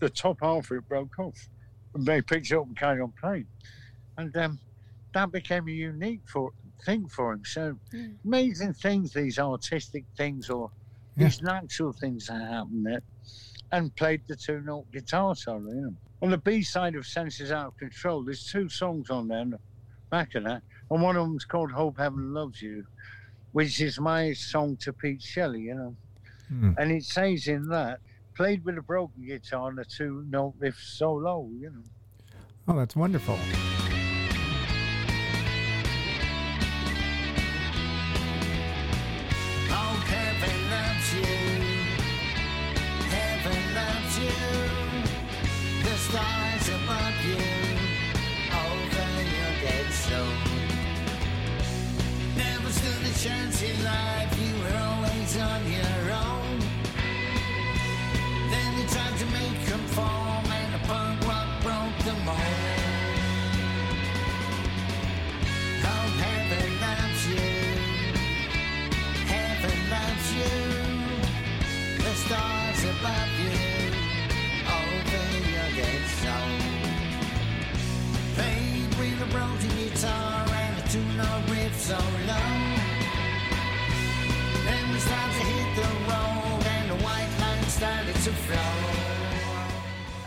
[0.00, 1.48] The top half of it broke off.
[1.94, 3.46] And they picked it up and carried on playing.
[4.16, 4.58] And um,
[5.14, 6.50] that became a unique for,
[6.84, 7.44] thing for him.
[7.44, 7.78] So
[8.24, 10.72] amazing things, these artistic things or
[11.18, 13.02] these natural things that happen there.
[13.70, 15.94] And played the two note guitar solo, you know.
[16.22, 19.58] On the B side of Senses Out of Control, there's two songs on there, the
[20.10, 20.62] back of that.
[20.90, 22.84] And one of them's called Hope Heaven Loves You,
[23.52, 25.96] which is my song to Pete Shelley, you know.
[26.48, 26.72] Hmm.
[26.78, 28.00] And it says in that,
[28.34, 31.82] played with a broken guitar and a two note riff solo, you know.
[32.68, 33.38] Oh, that's wonderful.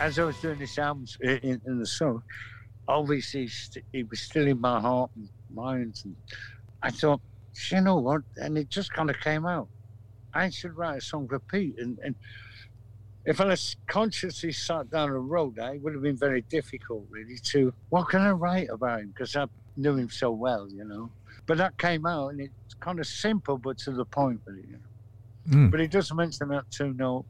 [0.00, 2.24] As I was doing this album in, in the song,
[2.88, 3.48] obviously
[3.92, 6.00] it was still in my heart and mind.
[6.04, 6.16] And
[6.82, 7.20] I thought,
[7.70, 8.22] you know what?
[8.38, 9.68] And it just kind of came out.
[10.34, 11.76] I should write a song for Pete.
[11.78, 12.16] And, and
[13.24, 13.54] if I
[13.86, 18.08] consciously sat down and wrote that, it would have been very difficult, really, to what
[18.08, 19.12] can I write about him?
[19.14, 19.46] Because I
[19.76, 21.12] knew him so well, you know.
[21.46, 24.64] But that came out, and it's kind of simple, but to the point with it,
[24.66, 25.56] you know.
[25.56, 25.70] Mm.
[25.70, 27.24] But he does mention that two note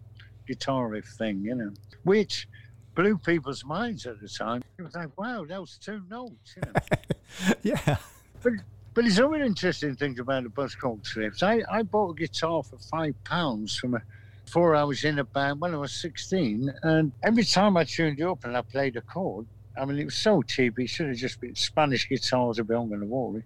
[0.47, 1.73] guitar riff thing, you know,
[2.05, 2.47] which
[2.95, 4.63] blew people's minds at the time.
[4.79, 7.55] It was like, wow, that was two notes, you know.
[7.63, 7.97] yeah.
[8.43, 8.53] but
[8.95, 11.43] but there's other interesting things about the Buzzcock riffs.
[11.43, 14.03] I, I bought a guitar for five pounds from a
[14.45, 18.21] before I was in a band when I was 16, and every time I tuned
[18.21, 19.47] it up and I played a chord,
[19.77, 20.79] I mean, it was so cheap.
[20.79, 23.41] It should have just been Spanish guitars a bit on the wall.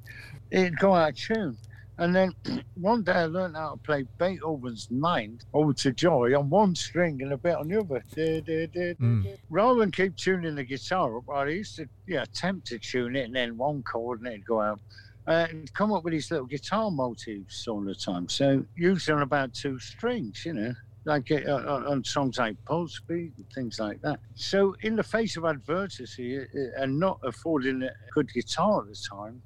[0.50, 1.56] It'd go out of tune.
[1.98, 2.34] And then
[2.74, 7.22] one day I learned how to play Beethoven's Ninth Ode to Joy on one string
[7.22, 8.02] and a bit on the other.
[8.16, 9.38] Mm.
[9.50, 13.26] Rather than keep tuning the guitar up, I used to yeah, attempt to tune it
[13.26, 14.80] and then one chord and it'd go out.
[15.28, 18.28] Uh, and come up with these little guitar motifs all the time.
[18.28, 20.72] So usually on about two strings, you know,
[21.06, 24.18] like uh, on on songs like Pulse Beat and things like that.
[24.34, 26.44] So in the face of adversity uh,
[26.76, 29.40] and not affording a good guitar at the time,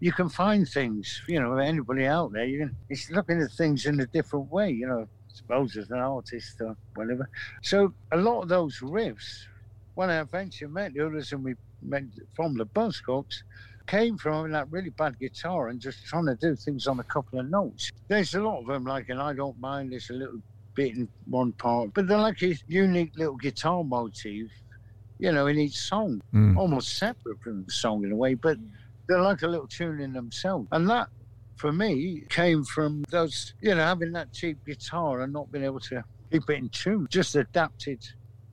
[0.00, 3.86] you can find things, you know, anybody out there, you can, it's looking at things
[3.86, 7.28] in a different way, you know, suppose as an artist or whatever.
[7.62, 9.44] So a lot of those riffs,
[9.94, 12.04] when I eventually met the others and we met
[12.34, 13.42] from the Buzzcocks,
[13.86, 17.04] came from having that really bad guitar and just trying to do things on a
[17.04, 17.90] couple of notes.
[18.08, 20.40] There's a lot of them, like, and I don't mind this a little
[20.74, 24.48] bit in one part, but they're like a unique little guitar motif,
[25.18, 26.56] you know, in each song Mm.
[26.56, 28.58] almost separate from the song in a way, but
[29.08, 30.66] they're like a little tune in themselves.
[30.72, 31.08] And that,
[31.56, 35.80] for me, came from those, you know, having that cheap guitar and not being able
[35.80, 38.02] to keep it in tune, just adapted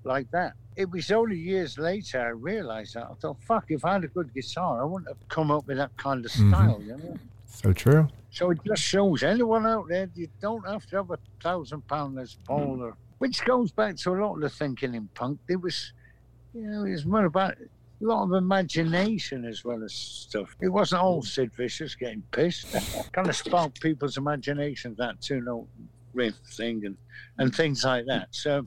[0.04, 0.54] like that.
[0.76, 3.08] It was only years later I realized that.
[3.12, 5.78] I thought, fuck, if I had a good guitar, I wouldn't have come up with
[5.78, 6.48] that kind of Mhm.
[6.48, 7.18] style, you know?
[7.50, 8.08] So true.
[8.32, 12.16] So it just shows anyone out there, you don't have to have a thousand pound
[12.16, 15.40] Les or, which goes back to a lot of the thinking in punk.
[15.50, 15.94] It was,
[16.54, 20.56] you know, it was more about a lot of imagination as well as stuff.
[20.62, 22.72] It wasn't all Sid Vicious getting pissed.
[23.12, 25.68] kind of sparked people's imaginations, that two note
[26.14, 26.98] riff thing and,
[27.40, 28.28] and things like that.
[28.32, 28.66] So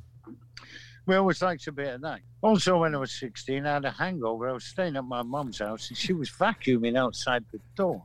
[1.06, 2.20] we always liked a bit of that.
[2.42, 4.48] Also, when I was 16, I had a hangover.
[4.48, 8.04] I was staying at my mum's house and she was vacuuming outside the door.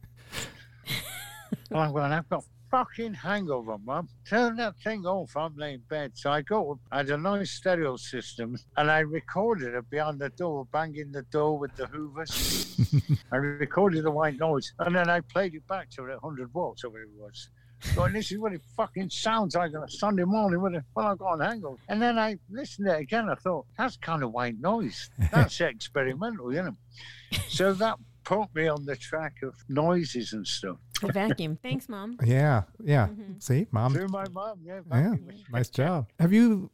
[1.70, 4.10] And I'm going, I've got fucking hangover, mum.
[4.28, 5.36] Turn that thing off.
[5.36, 6.12] I'm laying in bed.
[6.16, 10.20] So I go up, I had a nice stereo system, and I recorded it behind
[10.20, 12.78] the door, banging the door with the hoovers.
[13.32, 16.54] I recorded the white noise, and then I played it back to it at 100
[16.54, 17.50] watts, or whatever it was.
[17.96, 21.40] Going, this is what it fucking sounds like on a Sunday morning when, I've got
[21.40, 21.78] a hangover.
[21.88, 23.30] And then I listened to it again.
[23.30, 25.12] I thought, that's kind of white noise.
[25.32, 26.76] That's experimental, you know.
[27.50, 27.98] So that
[28.28, 30.78] put me on the track of noises and stuff.
[31.02, 31.58] The vacuum.
[31.64, 32.18] Thanks, Mom.
[32.24, 32.64] Yeah.
[32.84, 33.08] Yeah.
[33.08, 33.42] Mhm.
[33.42, 33.94] See, mom.
[33.94, 34.82] Through my mum, yeah.
[34.92, 35.14] Yeah.
[35.52, 36.08] Nice job.
[36.20, 36.70] Have you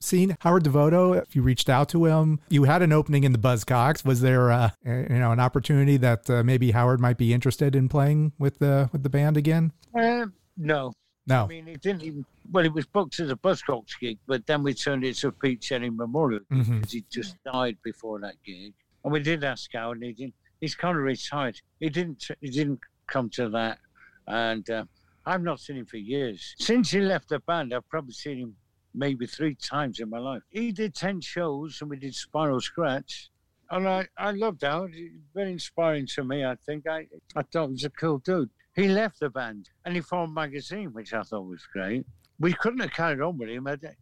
[0.00, 1.20] seen Howard Devoto?
[1.20, 4.04] If you reached out to him, you had an opening in the Buzzcocks.
[4.04, 7.88] Was there, uh, you know, an opportunity that uh, maybe Howard might be interested in
[7.88, 9.72] playing with the with the band again?
[9.94, 10.92] Um, no,
[11.26, 11.44] No.
[11.44, 12.24] I mean, it didn't even.
[12.52, 15.32] Well, it was booked as a Buzzcocks gig, but then we turned it to a
[15.32, 16.76] Pete Shelley Memorial Mhm.
[16.80, 18.74] because he just died before that gig.
[19.02, 20.34] And we did ask Howard, and he didn't.
[20.60, 21.60] He's kind of retired.
[21.80, 22.24] He didn't.
[22.40, 23.78] He didn't come to that,
[24.26, 24.84] and uh,
[25.26, 26.54] I've not seen him for years.
[26.58, 28.56] Since he left the band, I've probably seen him
[28.94, 30.42] maybe three times in my life.
[30.50, 33.30] He did ten shows, and we did Spiral Scratch.
[33.70, 34.62] And I, I loved.
[34.62, 36.86] He- Very inspiring to me, I think.
[36.86, 38.50] I, I thought he was a cool dude.
[38.76, 42.04] He left the band and he formed Magazine, which I thought was great.
[42.40, 43.66] We couldn't have carried on with him.
[43.66, 43.94] I, I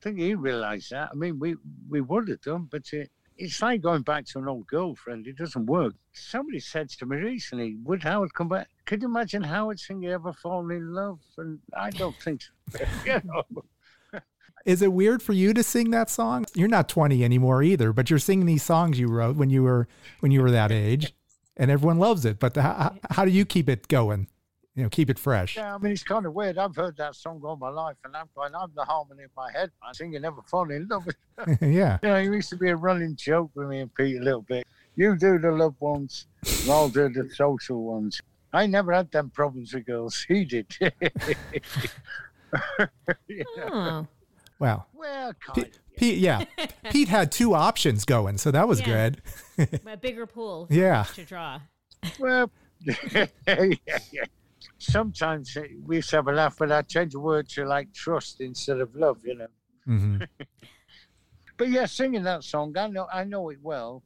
[0.00, 1.10] think he realised that.
[1.12, 1.56] I mean, we,
[1.88, 5.26] we would have done, but it, it's like going back to an old girlfriend.
[5.26, 5.94] It doesn't work.
[6.12, 8.68] Somebody said to me recently, would Howard come back?
[8.84, 11.20] Could you imagine Howard singing Ever Fall in Love?
[11.38, 12.42] And I don't think
[12.74, 13.44] so.
[14.64, 16.44] Is it weird for you to sing that song?
[16.54, 19.88] You're not 20 anymore either, but you're singing these songs you wrote when you were
[20.20, 21.14] when you were that age,
[21.56, 22.38] and everyone loves it.
[22.38, 24.28] But the, how, how do you keep it going?
[24.74, 25.56] You know, keep it fresh.
[25.56, 26.56] Yeah, I mean, it's kind of weird.
[26.56, 29.52] I've heard that song all my life, and I'm going, I'm the harmony in my
[29.52, 29.70] head.
[29.82, 31.04] I think you never Fall in Love.
[31.06, 31.16] with
[31.60, 31.98] yeah.
[32.02, 34.40] You know, it used to be a running joke with me and Pete a little
[34.42, 34.66] bit.
[34.96, 36.26] You do the love ones,
[36.62, 38.20] and I'll do the social ones.
[38.54, 40.24] I never had them problems with girls.
[40.26, 40.74] He did.
[40.80, 40.90] Yeah.
[43.58, 44.06] Oh,
[44.58, 45.96] Well, Well, Pe- kind of, yeah.
[45.98, 46.44] Pete, yeah,
[46.90, 49.10] Pete had two options going, so that was Yeah.
[49.58, 49.80] good.
[49.86, 51.04] A bigger pool Yeah.
[51.14, 51.60] to draw.
[52.18, 52.50] Well,
[52.84, 54.24] yeah, yeah.
[54.78, 58.40] Sometimes we used to have a laugh, but I change the word to like trust
[58.40, 59.46] instead of love, you know.
[59.84, 60.18] hmm
[61.58, 64.02] But yeah, singing that song, I know I know it well,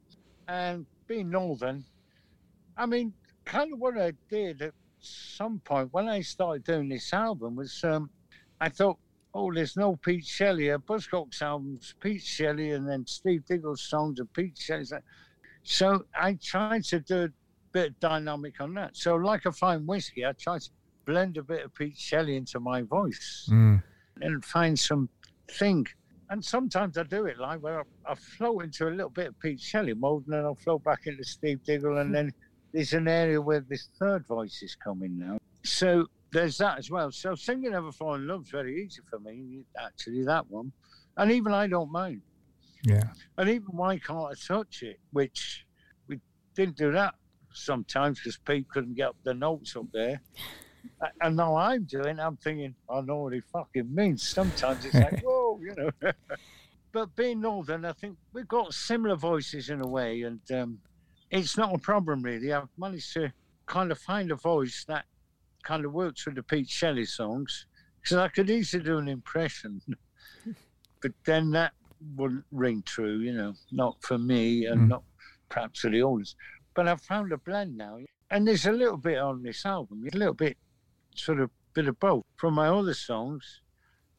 [0.47, 1.83] and being northern,
[2.77, 3.13] I mean,
[3.45, 7.83] kind of what I did at some point when I started doing this album was,
[7.83, 8.09] um,
[8.59, 8.97] I thought,
[9.33, 10.71] oh, there's no Pete Shelley.
[10.71, 14.93] Uh, Buzzcocks albums, Pete Shelley, and then Steve Diggle's songs and Pete Shelley's.
[15.63, 17.29] So I tried to do a
[17.71, 18.95] bit of dynamic on that.
[18.97, 20.69] So like a fine whiskey, I try to
[21.05, 23.81] blend a bit of Pete Shelley into my voice Mm.
[24.21, 25.09] and find some
[25.51, 25.85] thing.
[26.29, 29.39] And sometimes I do it like where I, I float into a little bit of
[29.39, 32.33] Pete Shelley mode and then I'll float back into Steve Diggle and then
[32.73, 35.37] there's an area where this third voice is coming now.
[35.63, 37.11] So there's that as well.
[37.11, 40.73] So singing Ever Fall in Love's very easy for me, actually, that one.
[41.15, 42.21] And even I don't mind.
[42.83, 43.03] Yeah.
[43.37, 45.65] And even Why Can't I Touch It, which
[46.07, 46.19] we
[46.55, 47.15] didn't do that
[47.65, 50.21] sometimes because Pete couldn't get the notes up there.
[51.21, 54.31] And now I'm doing, I'm thinking, I know what he fucking means.
[54.33, 55.91] Sometimes it's like, whoa, you know.
[56.93, 60.79] but being Northern, I think we've got similar voices in a way, and um,
[61.29, 62.53] it's not a problem really.
[62.53, 63.31] I've managed to
[63.67, 65.05] kind of find a voice that
[65.63, 67.65] kind of works with the Pete Shelley songs
[68.01, 69.81] because I could easily do an impression,
[71.01, 71.73] but then that
[72.15, 74.87] wouldn't ring true, you know, not for me and Mm.
[74.89, 75.03] not
[75.49, 76.35] perhaps for the others.
[76.77, 77.97] But I've found a blend now,
[78.29, 80.57] and there's a little bit on this album, a little bit,
[81.15, 82.23] sort of bit of both.
[82.35, 83.61] From my other songs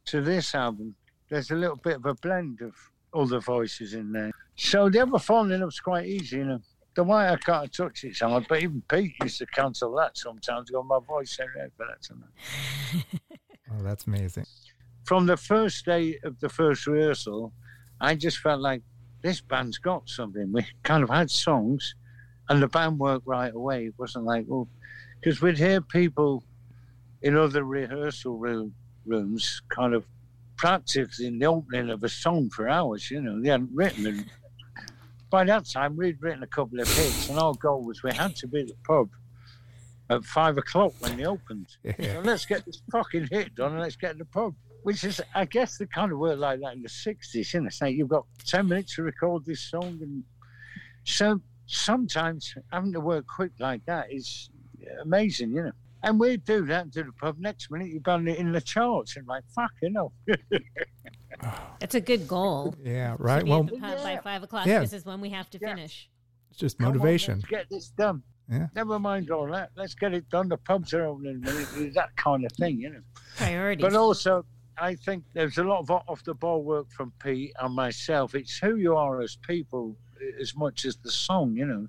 [0.07, 0.97] to this album,
[1.29, 2.75] there's a little bit of a blend of
[3.15, 4.33] other voices in there.
[4.57, 6.61] So the ever falling up's quite easy, you know.
[6.97, 10.69] The way I can't touch it's hard, but even Pete used to cancel that sometimes.
[10.69, 13.05] Go, my voice ain't right for that tonight.
[13.71, 14.47] Oh, that's amazing.
[15.05, 17.53] From the first day of the first rehearsal,
[18.01, 18.83] I just felt like
[19.23, 20.51] this band's got something.
[20.51, 21.95] We kind of had songs,
[22.49, 23.87] and the band worked right away.
[23.87, 24.69] It wasn't like, oh,
[25.21, 26.43] because we'd hear people
[27.23, 28.75] in other rehearsal room,
[29.07, 30.05] rooms kind of
[30.57, 33.11] practicing the opening of a song for hours.
[33.11, 34.25] You know, they hadn't written it.
[35.31, 38.35] By that time, we'd written a couple of hits, and our goal was we had
[38.37, 39.11] to be at the pub
[40.11, 41.77] at five o'clock when they opened.
[41.85, 42.15] Yeah.
[42.15, 44.55] So let's get this fucking hit done and let's get in the pub.
[44.85, 47.67] Which is, I guess, the kind of work like that in the 60s, you know.
[47.67, 49.99] It's like you've got 10 minutes to record this song.
[50.01, 50.23] And
[51.05, 54.51] so sometimes having to work quick like that is
[55.03, 55.73] amazing, you know.
[56.03, 57.37] And we do that to the pub.
[57.39, 59.17] Next minute, you've got it in the charts.
[59.17, 60.13] And like, fucking hell.
[61.81, 62.75] That's a good goal.
[62.83, 63.17] Yeah.
[63.19, 63.47] Right.
[63.47, 64.67] Well, at the pub by five o'clock.
[64.67, 64.81] Yeah.
[64.81, 65.75] This is when we have to Yeah.
[65.75, 66.09] finish.
[66.51, 67.35] it's just Come on, motivation.
[67.41, 68.23] let's get this done.
[68.49, 68.69] Yeah.
[68.75, 69.71] Never mind all that.
[69.77, 70.49] Let's get it done.
[70.49, 71.43] The pubs are opening.
[71.43, 71.95] in a minute.
[71.95, 73.01] That kind of thing, you know.
[73.37, 73.83] Priorities.
[73.83, 74.45] But also,
[74.79, 78.35] I think there's a lot of off the ball work from Pete and myself.
[78.35, 79.97] It's who you are as people
[80.41, 81.87] as much as the song, you know.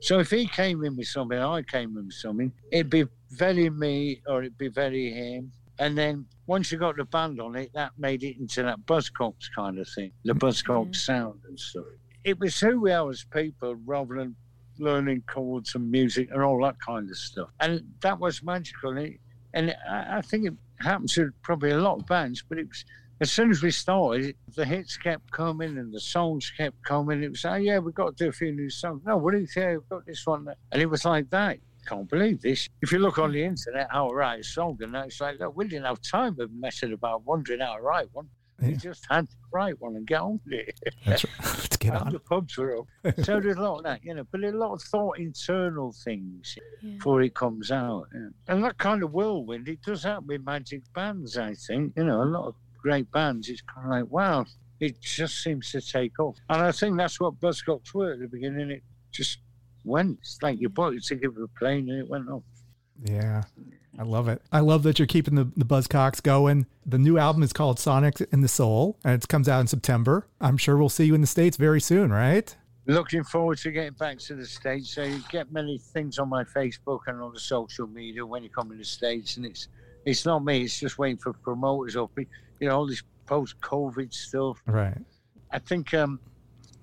[0.00, 3.70] So if he came in with something, I came in with something, it'd be very
[3.70, 5.50] me or it'd be very him.
[5.78, 9.48] And then once you got the band on it, that made it into that Buzzcocks
[9.54, 11.86] kind of thing, the Buzzcocks sound and stuff.
[12.22, 14.36] It was who we are as people rather than
[14.78, 17.48] learning chords and music and all that kind of stuff.
[17.60, 18.90] And that was magical.
[18.90, 19.20] And, it,
[19.52, 22.84] and I, I think it happened to probably a lot of bands, but it was
[23.20, 27.22] as soon as we started, the hits kept coming and the songs kept coming.
[27.22, 29.02] It was, oh, yeah, we've got to do a few new songs.
[29.06, 29.70] No, what do you think?
[29.80, 30.46] We've got this one.
[30.72, 31.58] And it was like that.
[31.86, 32.68] Can't believe this.
[32.82, 35.38] If you look on the internet how to write a song, and that, it's like,
[35.38, 38.28] look, we didn't have time of messing about wondering how to write one.
[38.62, 40.80] We just had to write one and get on with it.
[41.04, 41.34] That's right.
[41.44, 42.12] Let's get And on.
[42.12, 42.86] the pubs were up.
[43.24, 46.56] so there's a lot of that, you know, but a lot of thought internal things
[46.80, 46.92] Yeah.
[46.94, 48.06] before it comes out.
[48.14, 48.28] yeah.
[48.48, 51.92] And that kind of whirlwind, it does happen with magic bands, I think.
[51.96, 52.54] You know, a lot of
[52.84, 54.44] great bands, it's kind of like, wow,
[54.78, 56.36] it just seems to take off.
[56.50, 58.70] And I think that's what Buzzcocks were at the beginning.
[58.70, 59.38] It just
[59.84, 60.18] went.
[60.20, 62.42] It's like you bought your ticket for a plane and it went off.
[63.02, 63.44] Yeah.
[63.98, 64.42] I love it.
[64.52, 66.66] I love that you're keeping the, the Buzzcocks going.
[66.84, 70.26] The new album is called Sonics in the Soul, and it comes out in September.
[70.40, 72.54] I'm sure we'll see you in the States very soon, right?
[72.86, 74.90] Looking forward to getting back to the States.
[74.94, 78.50] So you get many things on my Facebook and on the social media when you
[78.50, 79.36] come to the States.
[79.36, 79.68] And it's
[80.04, 82.10] it's not me, it's just waiting for promoters up.
[82.16, 82.26] You
[82.68, 84.62] know, all this post COVID stuff.
[84.66, 84.96] Right.
[85.50, 86.20] I think um,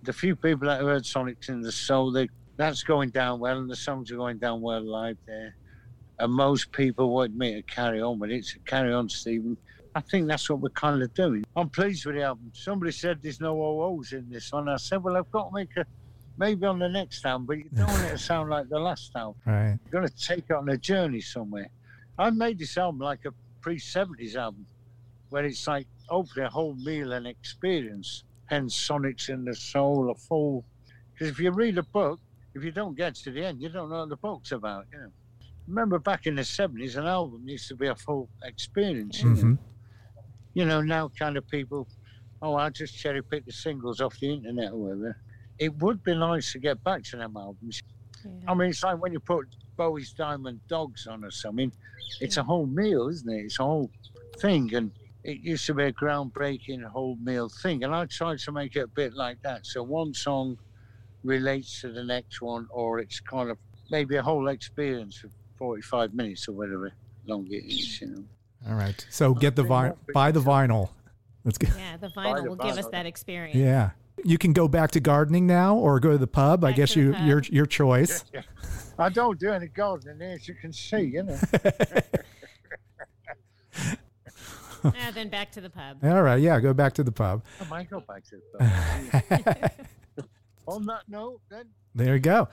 [0.03, 3.69] the few people that heard Sonics in the Soul, they, that's going down well, and
[3.69, 5.55] the songs are going down well live there.
[6.19, 8.45] And most people want me to carry on with it.
[8.45, 9.57] So carry on, Stephen.
[9.95, 11.43] I think that's what we're kind of doing.
[11.55, 12.51] I'm pleased with the album.
[12.53, 14.69] Somebody said there's no OOs in this one.
[14.69, 15.86] I said, well, I've got to make a
[16.38, 19.11] maybe on the next album, but you don't want it to sound like the last
[19.15, 19.41] album.
[19.45, 19.78] Right.
[19.84, 21.69] You're going to take it on a journey somewhere.
[22.22, 24.65] I made this album like a pre 70s album,
[25.30, 28.24] where it's like hopefully a whole meal and experience.
[28.45, 30.63] hence Sonics in the Soul, a full.
[31.13, 32.19] Because if you read a book,
[32.53, 34.86] if you don't get to the end, you don't know what the book's about.
[34.91, 35.11] You know.
[35.67, 39.24] Remember back in the seventies, an album used to be a full experience.
[39.24, 39.36] You, know?
[39.43, 39.57] Mhm.
[40.53, 41.88] you know, now kind of people,
[42.41, 45.17] oh, I just cherry pick the singles off the internet or whatever.
[45.57, 47.82] It would be nice to get back to them albums.
[48.47, 49.47] I mean, it's like when you put
[49.78, 51.72] Bowie's Diamond Dogs on or something,
[52.19, 53.45] it's a whole meal, isn't it?
[53.45, 53.89] It's a whole
[54.38, 54.74] thing.
[54.76, 54.91] And
[55.24, 57.84] it used to be a groundbreaking whole meal thing.
[57.84, 59.65] And I tried to make it a bit like that.
[59.65, 60.57] So one song
[61.24, 63.57] relates to the next one, or it's kind of
[63.89, 66.91] maybe a whole experience of 45 minutes or whatever
[67.28, 68.24] long it is, you know.
[68.67, 69.05] All right.
[69.09, 69.97] So get the vinyl.
[70.13, 70.89] Buy the vinyl.
[71.43, 71.72] Let's get.
[71.76, 73.55] Yeah, the vinyl the will give us that experience.
[73.55, 73.91] Yeah.
[74.24, 76.63] You can go back to gardening now, or go to the pub.
[76.63, 78.24] I guess you your your choice.
[78.34, 78.41] Yeah.
[78.99, 81.39] I don't do any gardening, as you can see, you know.
[84.84, 86.03] Ah, then back to the pub.
[86.03, 86.41] All right.
[86.41, 86.59] Yeah.
[86.59, 87.43] Go back to the pub.
[87.59, 89.72] I might go back to the
[90.67, 92.47] On that note, then, There you go.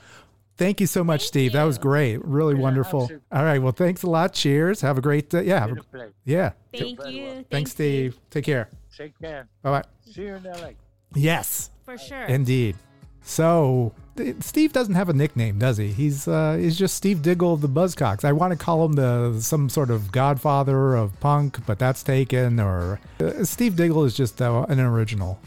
[0.59, 1.53] Thank you so much, Thank Steve.
[1.53, 2.23] That was great.
[2.25, 3.03] Really Yeah, wonderful.
[3.03, 3.27] absolutely.
[3.33, 3.59] All right.
[3.63, 4.33] Well, thanks a lot.
[4.35, 4.81] Cheers.
[4.81, 5.33] Have a great.
[5.33, 5.61] Uh, yeah.
[5.61, 6.51] Have a, a yeah.
[6.77, 7.23] Thank you.
[7.25, 7.45] well.
[7.51, 8.19] Thanks, Steve.
[8.31, 8.69] Take care.
[8.97, 9.49] Take care.
[9.63, 9.85] Bye bye.
[10.05, 10.71] See you in LA.
[11.15, 11.71] Yes.
[11.85, 12.25] For sure.
[12.25, 12.77] Indeed.
[13.23, 13.93] So
[14.41, 15.93] Steve doesn't have a nickname, does he?
[15.93, 18.25] He's uh, he's just Steve Diggle of the Buzzcocks.
[18.25, 22.59] I want to call him the some sort of godfather of punk, but that's taken.
[22.59, 25.39] Or uh, Steve Diggle is just uh, an original.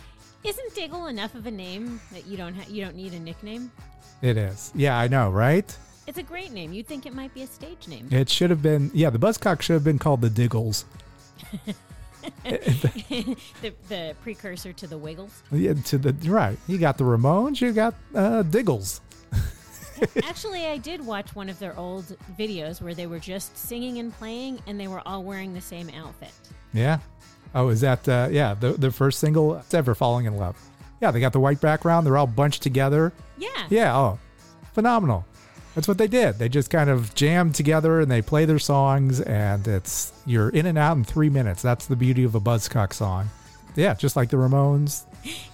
[0.44, 3.72] Isn't Diggle enough of a name that you don't ha- you don't need a nickname?
[4.22, 4.72] It is.
[4.76, 5.76] Yeah, I know, right?
[6.08, 6.74] It's a great name.
[6.74, 8.08] You'd think it might be a stage name.
[8.12, 8.92] It should have been.
[8.94, 10.86] Yeah, the Buzzcocks should have been called the Diggles.
[12.44, 15.44] the, the precursor to the Wiggles.
[15.52, 16.58] Yeah, to the right.
[16.68, 17.62] You got the Ramones.
[17.62, 19.02] You got uh, Diggles.
[20.24, 24.14] Actually, I did watch one of their old videos where they were just singing and
[24.14, 26.32] playing, and they were all wearing the same outfit.
[26.74, 27.00] Yeah.
[27.54, 30.58] Oh, is that uh, yeah the the first single ever falling in love?
[31.02, 32.06] Yeah, they got the white background.
[32.06, 33.12] They're all bunched together.
[33.38, 33.68] Yeah.
[33.70, 33.98] Yeah.
[33.98, 34.20] Oh,
[34.74, 35.26] phenomenal.
[35.76, 36.38] That's what they did.
[36.38, 40.66] They just kind of jammed together and they play their songs, and it's you're in
[40.66, 41.62] and out in three minutes.
[41.62, 43.30] That's the beauty of a Buzzcock song.
[43.76, 45.06] Yeah, just like the Ramones.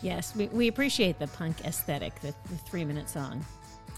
[0.01, 3.45] Yes, we, we appreciate the punk aesthetic, the, the three minute song.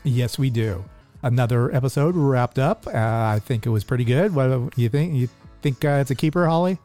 [0.03, 0.83] Yes, we do.
[1.21, 2.87] Another episode wrapped up.
[2.87, 4.33] Uh, I think it was pretty good.
[4.33, 5.13] What do you think?
[5.13, 5.29] You
[5.61, 6.77] think uh, it's a keeper, Holly?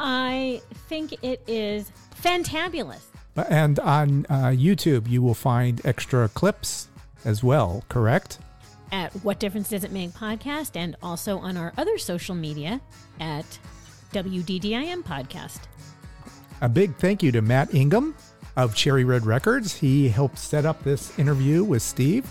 [0.00, 1.90] I think it is
[2.22, 3.02] fantabulous.
[3.36, 6.88] And on uh, YouTube, you will find extra clips
[7.24, 7.84] as well.
[7.88, 8.38] Correct?
[8.92, 12.80] At What Difference Does It Make podcast and also on our other social media
[13.20, 13.58] at
[14.12, 15.60] WDDIM podcast.
[16.60, 18.14] A big thank you to Matt Ingham
[18.56, 19.74] of Cherry Red Records.
[19.74, 22.26] He helped set up this interview with Steve.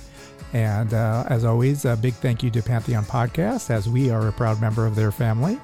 [0.53, 4.31] And uh, as always, a big thank you to Pantheon Podcast, as we are a
[4.31, 5.59] proud member of their family.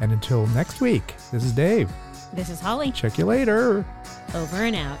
[0.00, 1.90] And until next week, this is Dave.
[2.32, 2.92] This is Holly.
[2.92, 3.84] Check you later.
[4.34, 5.00] Over and out.